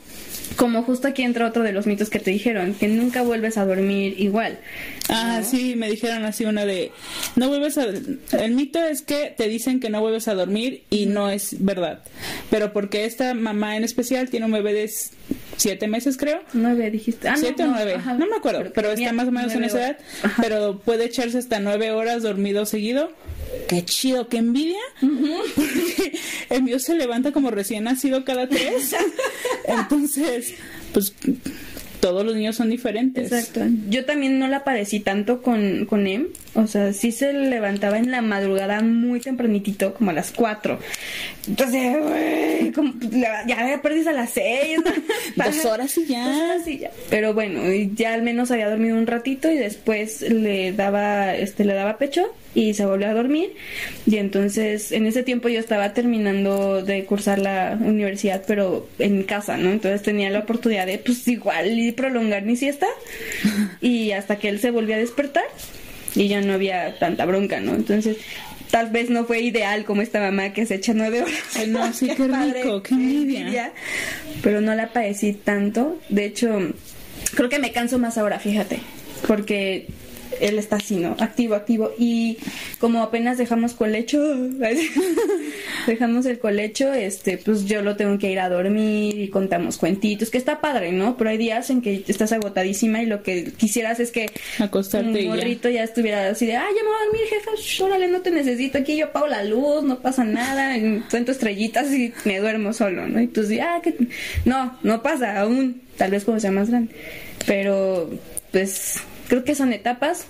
[0.56, 3.66] Como justo aquí entra otro de los mitos que te dijeron, que nunca vuelves a
[3.66, 4.60] dormir igual.
[5.10, 6.92] Ah, sí, me dijeron así una de,
[7.36, 7.86] no vuelves a...
[7.86, 12.04] El mito es que te dicen que no vuelves a dormir y no es verdad.
[12.50, 14.92] Pero porque esta mamá en especial tiene un bebé de
[15.58, 16.42] siete meses, creo.
[16.54, 17.28] Nueve, dijiste.
[17.28, 17.98] Ah, siete o nueve.
[18.18, 19.98] no me acuerdo, pero, está más o menos en esa edad.
[20.42, 23.12] Pero puede echarse hasta nueve horas dormido seguido.
[23.68, 24.82] Qué chido, qué envidia.
[25.56, 26.14] Porque
[26.50, 28.96] el mío se levanta como recién nacido cada tres.
[29.66, 30.54] Entonces,
[30.94, 31.14] pues
[32.04, 33.32] todos los niños son diferentes.
[33.32, 33.62] Exacto.
[33.88, 36.28] Yo también no la padecí tanto con, con Em.
[36.54, 40.80] O sea, sí se levantaba en la madrugada muy tempranitito, como a las 4.
[41.48, 41.98] Entonces,
[43.48, 44.82] ya perdís a las 6.
[45.38, 46.58] Dos horas y ya.
[46.66, 46.92] ya.
[47.10, 47.62] Pero bueno,
[47.96, 52.34] ya al menos había dormido un ratito y después le daba, este, le daba pecho
[52.54, 53.54] y se volvió a dormir.
[54.06, 59.58] Y entonces en ese tiempo yo estaba terminando de cursar la universidad, pero en casa,
[59.58, 59.72] ¿no?
[59.72, 62.88] Entonces tenía la oportunidad de, pues igual, y prolongar mi siesta.
[63.82, 65.46] y hasta que él se volvió a despertar
[66.16, 67.74] y ya no había tanta bronca, ¿no?
[67.74, 68.18] Entonces
[68.74, 71.36] tal vez no fue ideal como esta mamá que se echa nueve horas.
[71.56, 73.72] Ay, no, sí, qué, rico, qué envidia.
[74.42, 76.00] Pero no la padecí tanto.
[76.10, 76.74] De hecho,
[77.36, 78.80] creo que me canso más ahora, fíjate.
[79.28, 79.88] Porque
[80.44, 81.16] él está así, ¿no?
[81.20, 81.92] Activo, activo.
[81.98, 82.38] Y
[82.80, 84.22] como apenas dejamos colecho,
[85.88, 90.30] dejamos el colecho, este, pues yo lo tengo que ir a dormir y contamos cuentitos,
[90.30, 91.16] que está padre, ¿no?
[91.16, 94.30] Pero hay días en que estás agotadísima y lo que quisieras es que
[94.60, 95.84] acostarte un morrito ya.
[95.84, 98.98] estuviera así de, ah, ya me voy a dormir, jefa, órale, no te necesito, aquí
[98.98, 100.76] yo apago la luz, no pasa nada,
[101.10, 103.22] cuento estrellitas y me duermo solo, ¿no?
[103.22, 103.96] Y tú dices, ah, que
[104.44, 106.94] no, no pasa aún, tal vez cuando sea más grande.
[107.46, 108.10] Pero,
[108.52, 109.02] pues,
[109.34, 110.26] creo que son etapas.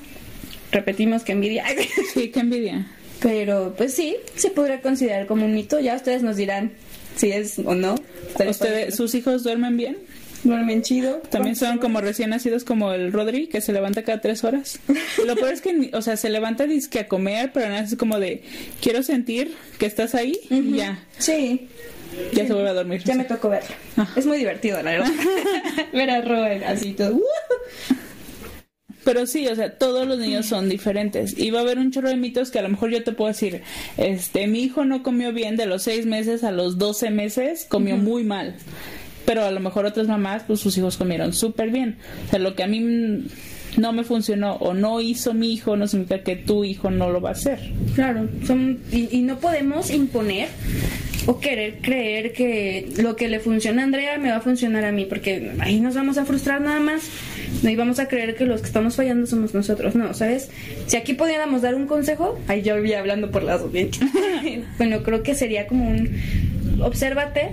[0.72, 1.66] Repetimos que envidia.
[2.14, 2.88] Sí, que envidia.
[3.22, 5.78] Pero pues sí, se podría considerar como un mito.
[5.82, 6.72] Ya ustedes nos dirán
[7.18, 7.96] si es o no.
[8.48, 9.98] ¿Ustedes, ¿Sus hijos duermen bien?
[10.46, 11.18] Duermen chido.
[11.30, 14.80] También son como recién nacidos como el Rodri, que se levanta cada tres horas.
[15.26, 18.20] lo peor es que, o sea, se levanta disque a comer, pero no es como
[18.20, 18.42] de,
[18.82, 21.04] quiero sentir que estás ahí y ya.
[21.18, 21.68] Sí.
[22.32, 23.02] Ya se vuelve a dormir.
[23.04, 23.76] Ya me tocó verlo.
[23.98, 24.08] Ah.
[24.16, 25.12] Es muy divertido, la verdad.
[25.94, 27.20] Ver a Robert así todo.
[29.04, 31.38] Pero sí, o sea, todos los niños son diferentes.
[31.38, 33.30] Y va a haber un chorro de mitos que a lo mejor yo te puedo
[33.30, 33.62] decir,
[33.98, 37.98] este, mi hijo no comió bien de los seis meses a los doce meses, comió
[37.98, 38.56] muy mal.
[39.26, 41.98] Pero a lo mejor otras mamás, pues sus hijos comieron súper bien.
[42.28, 43.26] O sea, lo que a mí
[43.78, 47.22] no me funcionó o no hizo mi hijo no significa que tu hijo no lo
[47.22, 47.60] va a hacer.
[47.96, 50.50] Claro, son, y, y no podemos imponer
[51.26, 54.92] o querer creer que lo que le funciona a Andrea me va a funcionar a
[54.92, 57.04] mí, porque ahí nos vamos a frustrar nada más.
[57.62, 60.50] No íbamos a creer que los que estamos fallando somos nosotros, no, ¿sabes?
[60.88, 63.62] Si aquí pudiéramos dar un consejo, ahí yo voy hablando por las
[64.78, 66.10] bueno, creo que sería como un
[66.82, 67.52] obsérvate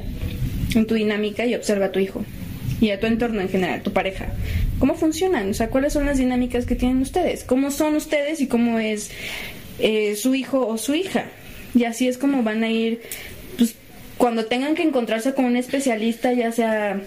[0.74, 2.24] en tu dinámica y observa a tu hijo
[2.80, 4.28] y a tu entorno en general, tu pareja.
[4.78, 5.50] ¿Cómo funcionan?
[5.50, 7.44] O sea, ¿cuáles son las dinámicas que tienen ustedes?
[7.44, 9.10] ¿Cómo son ustedes y cómo es
[9.78, 11.26] eh, su hijo o su hija?
[11.74, 13.00] Y así es como van a ir
[14.20, 17.00] cuando tengan que encontrarse con un especialista, ya sea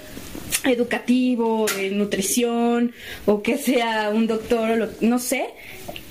[0.64, 2.92] educativo, de nutrición,
[3.28, 5.46] o que sea un doctor, o lo, no sé,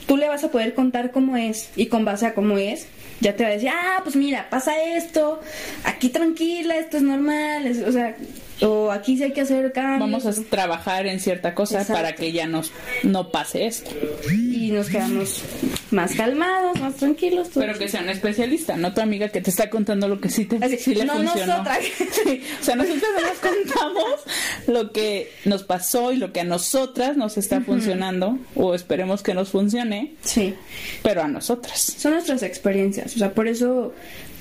[0.06, 2.86] tú le vas a poder contar cómo es y con base a cómo es,
[3.18, 5.40] ya te va a decir, ah, pues mira, pasa esto,
[5.82, 8.16] aquí tranquila, esto es normal, o sea,
[8.62, 10.22] o aquí sí hay que hacer cambios.
[10.24, 12.72] Vamos a trabajar en cierta cosa para que ya nos,
[13.02, 13.90] no pase esto.
[14.32, 15.42] Y nos quedamos
[15.90, 17.48] más calmados, más tranquilos.
[17.54, 20.44] Pero que sea un especialista, no tu amiga que te está contando lo que sí,
[20.44, 21.58] te, sí le no funcionó.
[21.58, 21.78] Nosotras.
[22.60, 24.20] o sea, nosotros nos contamos
[24.66, 29.34] lo que nos pasó y lo que a nosotras nos está funcionando, o esperemos que
[29.34, 30.14] nos funcione.
[30.22, 30.54] Sí.
[31.02, 31.80] Pero a nosotras.
[31.80, 33.92] Son nuestras experiencias, o sea, por eso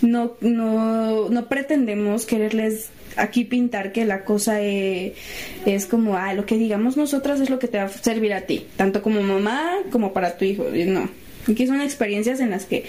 [0.01, 6.57] no, no, no pretendemos quererles aquí pintar que la cosa es, como, ah, lo que
[6.57, 10.11] digamos nosotras es lo que te va a servir a ti, tanto como mamá como
[10.11, 10.65] para tu hijo.
[10.85, 11.09] No,
[11.49, 12.83] aquí son experiencias en las que,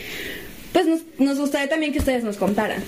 [0.72, 2.82] pues nos, nos gustaría también que ustedes nos contaran.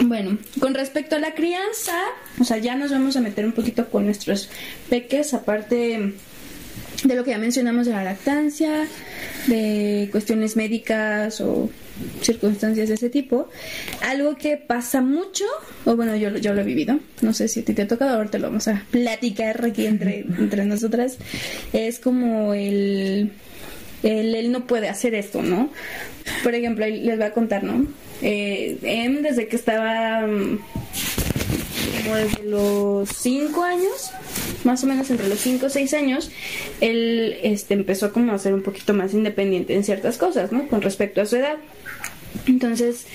[0.00, 1.96] Bueno, con respecto a la crianza,
[2.40, 4.48] o sea, ya nos vamos a meter un poquito con nuestros
[4.88, 6.14] peques, aparte
[7.04, 8.86] de lo que ya mencionamos de la lactancia,
[9.46, 11.70] de cuestiones médicas o
[12.22, 13.48] circunstancias de ese tipo.
[14.02, 15.44] Algo que pasa mucho,
[15.84, 18.16] o bueno, yo, yo lo he vivido, no sé si a ti te ha tocado,
[18.16, 21.18] ahorita lo vamos a platicar aquí entre, entre nosotras,
[21.72, 23.32] es como el,
[24.02, 25.70] el, él no puede hacer esto, ¿no?
[26.42, 27.86] Por ejemplo, les voy a contar, ¿no?
[28.22, 30.26] Eh, em, desde que estaba
[32.08, 34.12] como desde los 5 años,
[34.64, 36.30] más o menos entre los 5 o 6 años,
[36.80, 40.68] él este, empezó como a ser un poquito más independiente en ciertas cosas, ¿no?
[40.68, 41.56] Con respecto a su edad.
[42.46, 43.06] Entonces,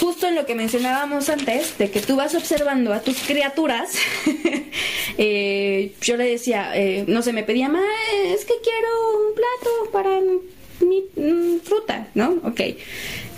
[0.00, 3.92] justo en lo que mencionábamos antes, de que tú vas observando a tus criaturas,
[5.18, 7.84] eh, yo le decía, eh, no sé, me pedía, más
[8.26, 10.20] es que quiero un plato para
[10.80, 12.40] mi mm, fruta, ¿no?
[12.42, 12.60] Ok.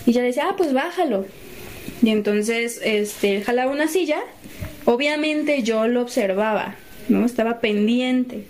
[0.06, 1.26] Y yo le decía, ah, pues bájalo.
[2.02, 4.18] Y entonces, este, jalaba una silla.
[4.84, 6.76] Obviamente yo lo observaba,
[7.08, 7.24] ¿no?
[7.24, 8.44] Estaba pendiente,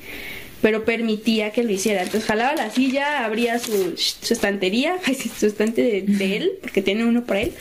[0.62, 2.02] pero permitía que lo hiciera.
[2.02, 3.94] Entonces jalaba la silla, abría su,
[4.28, 4.96] estantería,
[5.38, 7.52] su estante de, él, porque tiene uno para él,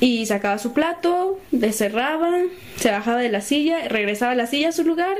[0.00, 1.40] y sacaba su plato,
[1.72, 2.42] cerraba,
[2.78, 5.16] se bajaba de la silla, regresaba a la silla a su lugar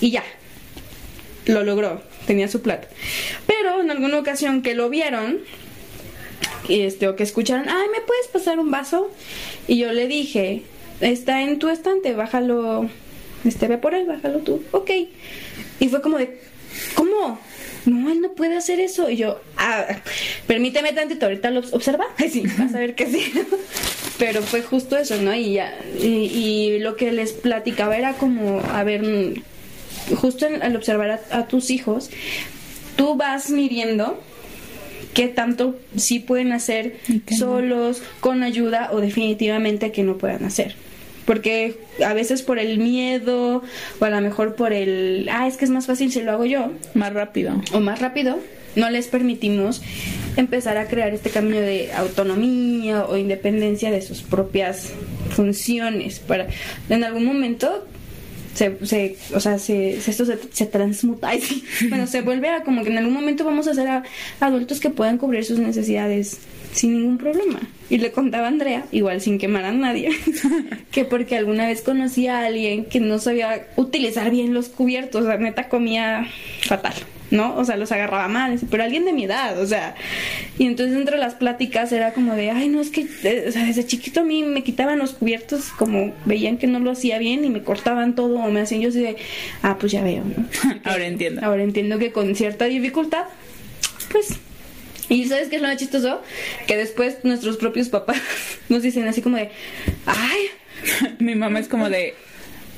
[0.00, 0.24] y ya.
[1.46, 2.88] Lo logró, tenía su plato.
[3.46, 5.38] Pero en alguna ocasión que lo vieron,
[6.68, 9.10] este, o que escucharon, ay, ¿me puedes pasar un vaso?
[9.66, 10.62] Y yo le dije,
[11.00, 12.88] está en tu estante, bájalo,
[13.44, 14.90] este, ve por él, bájalo tú, ok.
[15.80, 16.40] Y fue como de,
[16.94, 17.38] ¿cómo?
[17.86, 19.08] No, él no puede hacer eso.
[19.08, 19.86] Y yo, ah,
[20.46, 22.06] permíteme tantito, ahorita lo observa.
[22.30, 23.32] sí, vas a ver que sí.
[24.18, 25.34] Pero fue justo eso, ¿no?
[25.34, 29.34] Y ya, y, lo que les platicaba era como, a ver,
[30.16, 32.10] justo al observar a tus hijos,
[32.96, 34.20] tú vas midiendo
[35.18, 36.94] qué tanto sí pueden hacer
[37.36, 40.76] solos, con ayuda o definitivamente que no puedan hacer.
[41.26, 41.76] Porque
[42.06, 43.64] a veces por el miedo
[43.98, 46.44] o a lo mejor por el, ah, es que es más fácil si lo hago
[46.44, 46.70] yo.
[46.94, 47.60] Más rápido.
[47.72, 48.38] O más rápido,
[48.76, 49.82] no les permitimos
[50.36, 54.92] empezar a crear este camino de autonomía o independencia de sus propias
[55.30, 56.46] funciones para
[56.88, 57.84] en algún momento
[58.58, 61.30] se, o sea, se, esto se, transmuta,
[61.88, 64.02] bueno, se vuelve a como que en algún momento vamos a ser
[64.40, 66.40] adultos que puedan cubrir sus necesidades
[66.72, 67.60] sin ningún problema.
[67.88, 70.10] Y le contaba a Andrea, igual sin quemar a nadie,
[70.90, 75.36] que porque alguna vez conocí a alguien que no sabía utilizar bien los cubiertos, sea,
[75.36, 76.26] neta comía
[76.62, 76.94] fatal.
[77.30, 77.56] ¿No?
[77.56, 79.94] O sea, los agarraba mal, pero alguien de mi edad, o sea.
[80.58, 83.64] Y entonces entre las pláticas era como de, ay, no, es que, eh, o sea,
[83.64, 87.44] desde chiquito a mí me quitaban los cubiertos, como veían que no lo hacía bien
[87.44, 89.16] y me cortaban todo, o me hacían yo así de,
[89.62, 90.46] ah, pues ya veo, ¿no?
[90.84, 91.44] ahora entiendo.
[91.44, 93.24] Ahora entiendo que con cierta dificultad,
[94.10, 94.38] pues
[95.08, 96.20] y ¿sabes qué es lo más chistoso?
[96.66, 98.20] Que después nuestros propios papás
[98.68, 99.50] nos dicen así como de,
[100.06, 100.40] ay,
[101.18, 102.14] mi mamá es como de,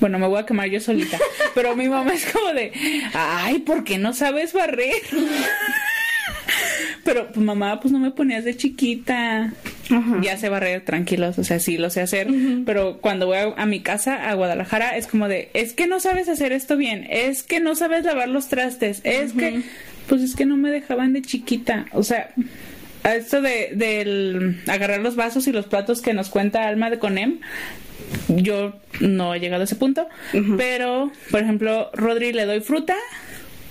[0.00, 1.18] bueno, me voy a quemar yo solita.
[1.54, 2.72] Pero mi mamá es como de,
[3.14, 4.94] ay, ¿por qué no sabes barrer?
[7.04, 9.52] Pero pues, mamá, pues no me ponías de chiquita.
[10.22, 12.28] Ya sé barrer tranquilos, o sea, sí lo sé hacer.
[12.64, 16.28] Pero cuando voy a, mi casa, a Guadalajara, es como de, es que no sabes
[16.28, 19.62] hacer esto bien, es que no sabes lavar los trastes, es que,
[20.08, 21.86] pues es que no me dejaban de chiquita.
[21.92, 22.30] O sea,
[23.04, 27.40] esto de del agarrar los vasos y los platos que nos cuenta Alma de Conem,
[28.28, 30.08] yo no he llegado a ese punto,
[30.56, 32.96] pero por ejemplo, Rodri le doy fruta,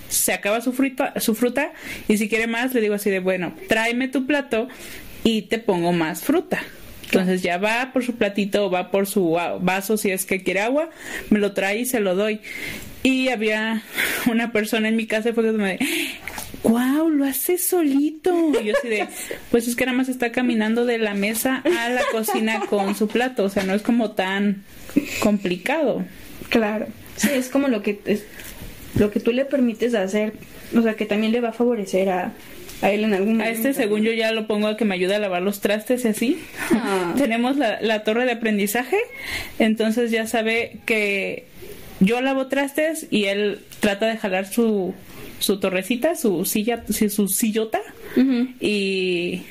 [0.08, 1.72] se acaba su fruta, su fruta
[2.08, 4.68] y si quiere más le digo así de, bueno, tráeme tu plato
[5.24, 6.60] y te pongo más fruta.
[7.06, 10.90] Entonces ya va por su platito, va por su vaso si es que quiere agua,
[11.32, 12.40] me lo trae y se lo doy.
[13.02, 13.82] Y había
[14.28, 15.80] una persona en mi casa y fue que me
[16.64, 18.52] wow, lo hace solito.
[18.62, 19.08] Y yo así de,
[19.52, 23.08] pues es que nada más está caminando de la mesa a la cocina con su
[23.08, 24.64] plato, o sea, no es como tan
[25.22, 26.06] complicado.
[26.50, 28.24] Claro, sí, es como lo que es,
[28.96, 30.34] lo que tú le permites hacer,
[30.76, 32.34] o sea, que también le va a favorecer a,
[32.82, 33.50] a él en algún momento.
[33.50, 36.06] A este, según yo, ya lo pongo a que me ayude a lavar los trastes
[36.06, 36.40] y así.
[36.72, 37.14] Ah.
[37.18, 38.98] Tenemos la, la torre de aprendizaje,
[39.60, 41.46] entonces ya sabe que
[42.00, 44.94] yo lavo trastes y él trata de jalar su
[45.40, 47.82] su torrecita, su silla, su sillota
[48.60, 49.42] y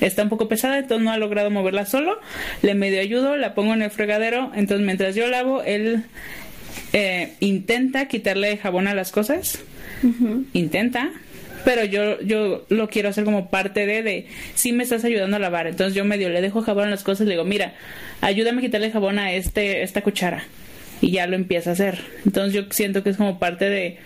[0.00, 2.18] está un poco pesada, entonces no ha logrado moverla solo.
[2.62, 6.04] Le medio ayudo, la pongo en el fregadero, entonces mientras yo lavo, él
[6.92, 9.60] eh, intenta quitarle jabón a las cosas,
[10.52, 11.12] intenta,
[11.64, 15.40] pero yo yo lo quiero hacer como parte de de si me estás ayudando a
[15.40, 15.66] lavar.
[15.66, 17.74] Entonces yo medio le dejo jabón a las cosas le digo mira
[18.20, 20.44] ayúdame a quitarle jabón a este esta cuchara
[21.00, 22.00] y ya lo empieza a hacer.
[22.24, 23.98] Entonces yo siento que es como parte de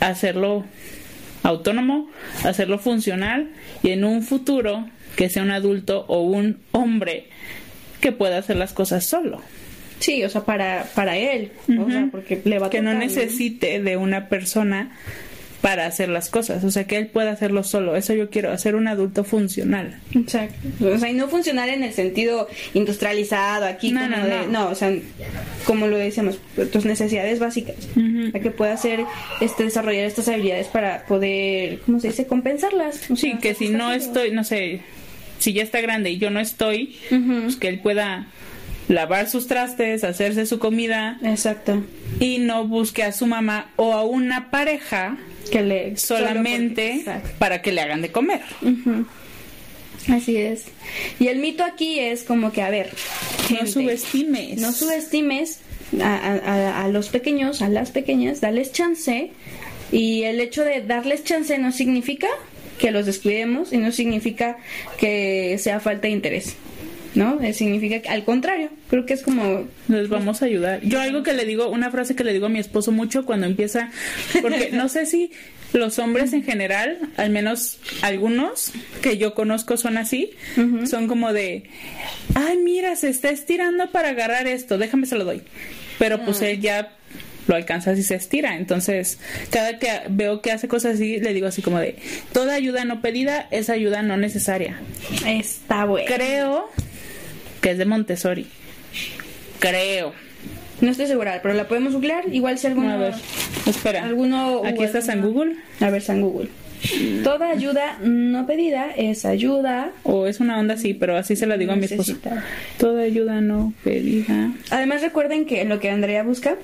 [0.00, 0.64] hacerlo
[1.42, 2.08] autónomo,
[2.44, 3.50] hacerlo funcional
[3.82, 7.28] y en un futuro que sea un adulto o un hombre
[8.00, 9.40] que pueda hacer las cosas solo.
[9.98, 13.80] Sí, o sea, para, para él, o sea, porque le va a que no necesite
[13.82, 14.92] de una persona
[15.60, 17.96] para hacer las cosas, o sea, que él pueda hacerlo solo.
[17.96, 19.98] Eso yo quiero, hacer un adulto funcional.
[20.14, 20.56] Exacto.
[20.94, 24.68] O sea, y no funcionar en el sentido industrializado, aquí No, como no, de- no.
[24.68, 24.92] o sea,
[25.64, 26.38] como lo decíamos,
[26.72, 27.74] tus necesidades básicas.
[28.32, 29.04] Para que pueda hacer,
[29.40, 32.26] este, desarrollar estas habilidades para poder, ¿cómo se dice?
[32.26, 33.10] Compensarlas.
[33.10, 34.80] O Sí, sea, que si no estoy, no sé,
[35.38, 36.96] si ya está grande y yo no estoy,
[37.42, 38.26] pues que él pueda
[38.88, 41.82] lavar sus trastes, hacerse su comida Exacto.
[42.20, 45.18] y no busque a su mamá o a una pareja
[45.50, 45.96] Que le...
[45.96, 48.40] solamente porque- para que le hagan de comer.
[50.10, 50.64] Así es.
[51.20, 52.90] Y el mito aquí es como que, a ver,
[53.50, 54.58] No subestimes.
[54.60, 55.60] no subestimes
[56.02, 59.30] a- a los pequeños, a las pequeñas, dales chance.
[59.92, 62.28] Y el hecho de darles chance no significa
[62.78, 64.56] que los descuidemos y no significa
[64.98, 66.56] que sea falta de interés.
[67.18, 67.40] ¿No?
[67.42, 70.80] Eh, significa que, al contrario, creo que es como Les vamos a ayudar.
[70.82, 73.46] Yo algo que le digo, una frase que le digo a mi esposo mucho cuando
[73.46, 73.90] empieza,
[74.40, 75.32] porque no sé si
[75.72, 80.30] los hombres en general, al menos algunos que yo conozco son así,
[80.86, 81.64] son como de,
[82.34, 85.42] ay mira, se está estirando para agarrar esto, déjame se lo doy.
[85.98, 86.92] Pero pues él ya
[87.48, 88.56] lo alcanza si se estira.
[88.56, 89.18] Entonces,
[89.50, 91.96] cada que veo que hace cosas así, le digo así como de,
[92.32, 94.78] toda ayuda no pedida es ayuda no necesaria.
[95.26, 96.06] está bueno.
[96.14, 96.70] Creo
[97.68, 98.46] que es de Montessori.
[99.58, 100.14] Creo.
[100.80, 102.24] No estoy segura, pero la podemos googlear.
[102.32, 102.92] Igual si alguno.
[102.92, 103.14] A ver,
[103.66, 104.04] espera.
[104.04, 105.56] alguno Aquí en alguna- Google.
[105.80, 106.48] A ver, San Google.
[107.24, 109.90] Toda ayuda no pedida es ayuda.
[110.04, 111.82] O es una onda así, pero así se la digo a mi.
[111.82, 112.42] Necesita.
[112.78, 114.52] Toda ayuda no pedida.
[114.70, 116.56] Además, recuerden que lo que Andrea busca,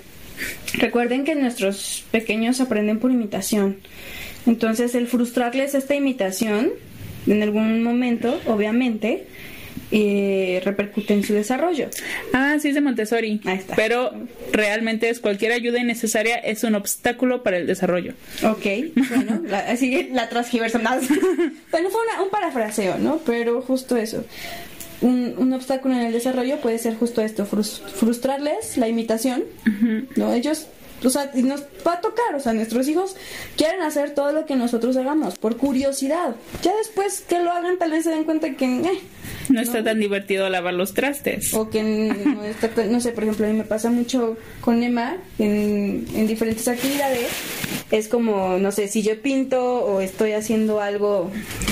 [0.78, 3.76] recuerden que nuestros pequeños aprenden por imitación.
[4.46, 6.70] Entonces, el frustrarles esta imitación,
[7.26, 9.26] en algún momento, obviamente,
[9.90, 11.88] eh, repercute en su desarrollo.
[12.32, 13.40] Ah, sí es de Montessori.
[13.44, 13.74] Ahí está.
[13.76, 14.12] Pero
[14.52, 18.14] realmente es cualquier ayuda innecesaria es un obstáculo para el desarrollo.
[18.44, 18.64] Ok,
[19.10, 21.08] bueno, la, así la transgiversamos.
[21.70, 23.18] bueno, fue una- un parafraseo, ¿no?
[23.24, 24.24] Pero justo eso.
[25.00, 29.44] Un, un obstáculo en el desarrollo puede ser justo esto, frus- frustrarles la imitación,
[30.16, 30.32] ¿no?
[30.32, 30.66] Ellos,
[31.04, 33.16] o sea, nos va a tocar, o sea, nuestros hijos
[33.56, 36.34] quieren hacer todo lo que nosotros hagamos, por curiosidad.
[36.62, 39.00] Ya después que lo hagan, tal vez se den cuenta que, eh,
[39.48, 41.52] No está tan divertido lavar los trastes.
[41.54, 44.82] o que no, está tan- no sé, por ejemplo, a mí me pasa mucho con
[44.82, 47.28] Emma en, en diferentes actividades.
[47.90, 51.30] Es como, no sé, si yo pinto o estoy haciendo algo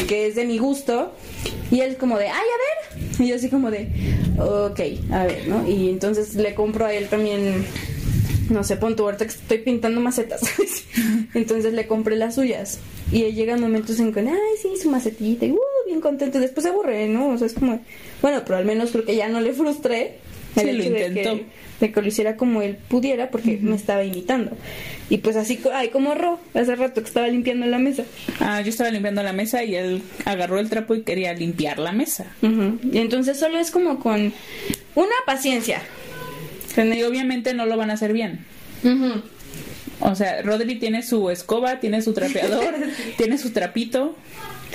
[0.08, 1.12] que es de mi gusto
[1.70, 3.02] y él como de, ay, a ver.
[3.18, 3.88] Y yo así como de,
[4.38, 4.80] ok,
[5.12, 5.66] a ver, ¿no?
[5.68, 7.64] Y entonces le compro a él también,
[8.50, 10.40] no sé, pon tu ahorita que estoy pintando macetas.
[11.34, 12.78] entonces le compré las suyas.
[13.10, 14.28] Y él llega momentos en que, ay,
[14.60, 16.38] sí, su macetita, y uh, bien contento.
[16.38, 17.28] Y después se aburre, ¿no?
[17.30, 17.80] O sea, es como,
[18.22, 20.18] bueno, pero al menos creo que ya no le frustré.
[20.56, 21.34] el Sí, lo de intentó.
[21.36, 24.52] que- de que lo hiciera como él pudiera porque me estaba imitando.
[25.10, 28.04] Y pues así, ay, como Ro, hace rato que estaba limpiando la mesa.
[28.38, 31.90] Ah, yo estaba limpiando la mesa y él agarró el trapo y quería limpiar la
[31.90, 32.26] mesa.
[32.40, 34.32] Y entonces solo es como con
[34.94, 35.82] una paciencia.
[36.76, 38.44] Y obviamente no lo van a hacer bien.
[40.00, 42.74] O sea, Rodri tiene su escoba, tiene su trapeador,
[43.16, 44.16] tiene su trapito.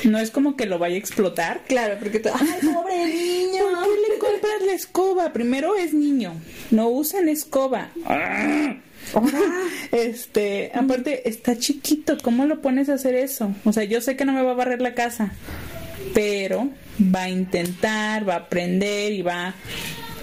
[0.03, 1.63] No es como que lo vaya a explotar.
[1.67, 3.63] Claro, porque tú, ay, pobre niño.
[3.63, 5.33] ¿Por qué le compras la escoba?
[5.33, 6.33] Primero es niño.
[6.71, 7.89] No usan escoba.
[9.91, 13.55] Este, aparte está chiquito, ¿cómo lo pones a hacer eso?
[13.63, 15.31] O sea, yo sé que no me va a barrer la casa,
[16.13, 16.69] pero
[16.99, 19.53] va a intentar, va a aprender y va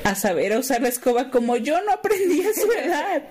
[0.04, 3.22] a saber a usar la escoba como yo no aprendí a su edad.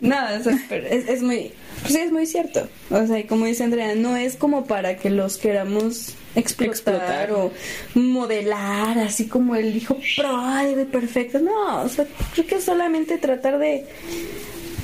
[0.00, 1.52] No, es, es muy,
[1.82, 2.68] pues sí, es muy cierto.
[2.90, 7.50] O sea, y como dice Andrea, no es como para que los queramos explotar, o
[7.94, 11.40] modelar, así como el hijo pródigo perfecto.
[11.40, 13.86] No, o sea, creo que solamente tratar de,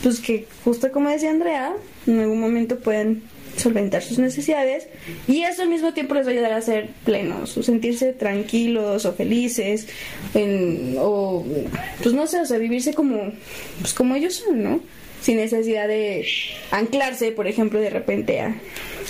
[0.02, 1.72] pues que justo como decía Andrea,
[2.06, 3.22] en algún momento puedan
[3.56, 4.88] solventar sus necesidades
[5.28, 9.04] y eso al mismo tiempo les va a ayudar a ser plenos o sentirse tranquilos
[9.04, 9.86] o felices
[10.34, 11.44] en- o
[12.02, 13.32] pues no sé o sea vivirse como
[13.80, 14.80] pues como ellos son no
[15.24, 16.26] sin necesidad de
[16.70, 18.54] anclarse por ejemplo de repente a,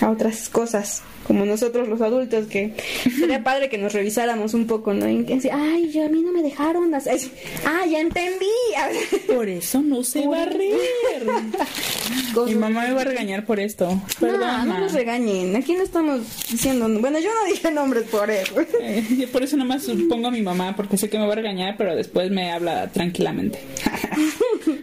[0.01, 2.73] a otras cosas como nosotros los adultos que
[3.19, 6.31] sería padre que nos revisáramos un poco no y que ay yo a mí no
[6.31, 7.19] me dejaron hacer
[7.67, 8.47] ah ya entendí
[9.35, 10.75] Por eso no sé barrer.
[12.47, 14.01] Mi mamá me va a regañar por esto.
[14.19, 14.41] Perdón.
[14.41, 14.81] no, no ma.
[14.81, 15.55] nos regañen.
[15.55, 16.89] Aquí no estamos diciendo.
[17.01, 18.55] Bueno, yo no dije nombres por eso.
[18.81, 21.37] Eh, yo por eso nomás pongo a mi mamá, porque sé que me va a
[21.37, 23.61] regañar, pero después me habla tranquilamente.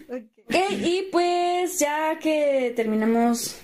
[0.10, 0.41] Ok,
[0.72, 3.56] y pues ya que terminamos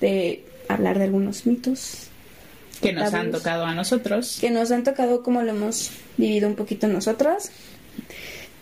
[0.00, 2.08] de hablar de algunos mitos
[2.80, 4.38] que nos han tocado a nosotros.
[4.40, 7.50] que nos han tocado como lo hemos vivido un poquito nosotras.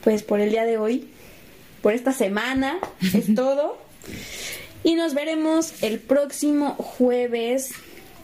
[0.03, 1.09] Pues por el día de hoy,
[1.83, 2.79] por esta semana,
[3.15, 3.79] es todo.
[4.85, 7.73] Y nos veremos el próximo jueves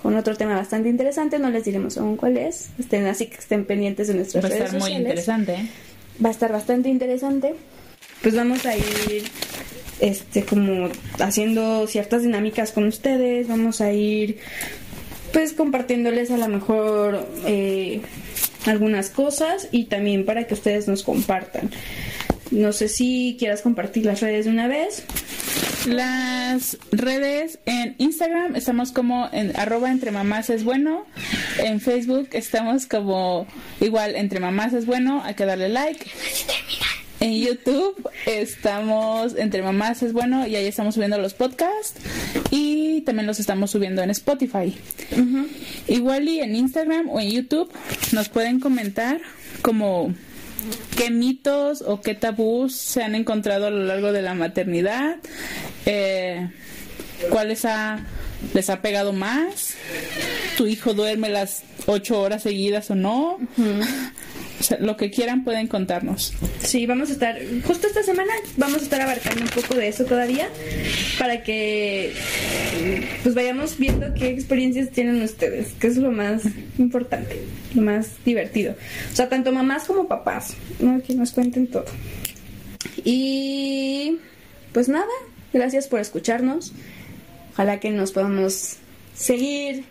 [0.00, 1.38] con otro tema bastante interesante.
[1.38, 2.70] No les diremos aún cuál es.
[2.78, 5.68] Estén así que estén pendientes de nuestras Va a estar muy interesante.
[6.24, 7.54] Va a estar bastante interesante.
[8.22, 9.24] Pues vamos a ir
[10.00, 14.38] este como haciendo ciertas dinámicas con ustedes, vamos a ir
[15.32, 18.00] pues compartiéndoles a lo mejor eh,
[18.66, 21.70] algunas cosas y también para que ustedes nos compartan.
[22.50, 25.04] No sé si quieras compartir las redes de una vez.
[25.86, 31.06] Las redes en Instagram estamos como en arroba entre mamás es bueno.
[31.58, 33.46] En Facebook estamos como
[33.80, 35.22] igual entre mamás es bueno.
[35.24, 36.10] Hay que darle like.
[37.22, 41.94] En YouTube estamos entre mamás es bueno y ahí estamos subiendo los podcasts
[42.50, 44.76] y también los estamos subiendo en Spotify.
[45.86, 47.70] Igual y en Instagram o en YouTube
[48.10, 49.20] nos pueden comentar
[49.62, 50.12] como
[50.96, 55.18] qué mitos o qué tabús se han encontrado a lo largo de la maternidad,
[55.86, 56.50] eh,
[57.30, 58.04] cuáles ha,
[58.52, 59.74] les ha pegado más,
[60.56, 63.38] tu hijo duerme las ocho horas seguidas o no,
[64.60, 66.32] o sea, lo que quieran pueden contarnos.
[66.60, 70.04] Sí, vamos a estar, justo esta semana vamos a estar abarcando un poco de eso
[70.04, 70.48] todavía
[71.18, 72.12] para que
[73.22, 76.42] pues vayamos viendo qué experiencias tienen ustedes, que es lo más
[76.78, 77.40] importante,
[77.74, 78.74] lo más divertido.
[79.12, 80.54] O sea, tanto mamás como papás,
[81.06, 81.86] que nos cuenten todo.
[83.04, 84.18] Y
[84.72, 85.06] pues nada,
[85.52, 86.72] gracias por escucharnos.
[87.52, 88.76] Ojalá que nos podamos
[89.14, 89.84] seguir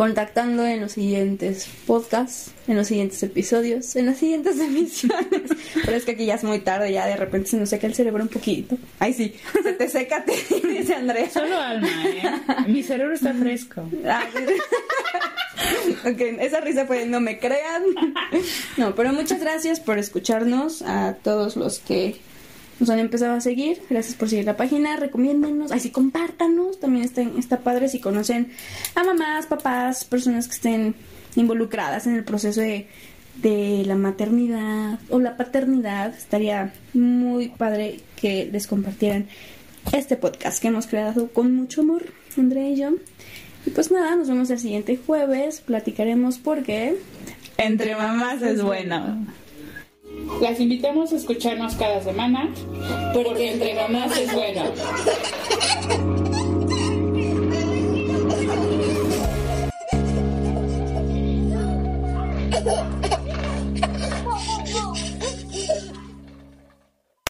[0.00, 5.50] contactando en los siguientes podcasts, en los siguientes episodios, en las siguientes emisiones.
[5.74, 7.94] Pero es que aquí ya es muy tarde, ya de repente se nos seca el
[7.94, 8.78] cerebro un poquito.
[8.98, 10.32] Ay, sí, se te seca, te
[10.68, 11.28] dice Andrea.
[11.28, 12.22] Solo alma, ¿eh?
[12.66, 13.86] Mi cerebro está fresco.
[14.06, 14.24] Ah,
[16.10, 17.82] ok, esa risa fue no me crean.
[18.78, 22.16] No, pero muchas gracias por escucharnos a todos los que
[22.80, 23.80] nos han empezado a seguir.
[23.88, 26.80] Gracias por seguir la página, recomiéndennos, así compártanos.
[26.80, 28.50] También está, está padre si conocen
[28.94, 30.94] a mamás, papás, personas que estén
[31.36, 32.88] involucradas en el proceso de,
[33.36, 36.14] de la maternidad o la paternidad.
[36.14, 39.28] Estaría muy padre que les compartieran
[39.92, 42.04] este podcast que hemos creado con mucho amor,
[42.36, 42.90] y yo.
[43.66, 45.60] Y pues nada, nos vemos el siguiente jueves.
[45.60, 46.96] Platicaremos por qué.
[47.58, 49.26] Entre mamás es bueno.
[50.40, 52.52] Las invitamos a escucharnos cada semana
[53.12, 54.62] porque entre mamás es bueno.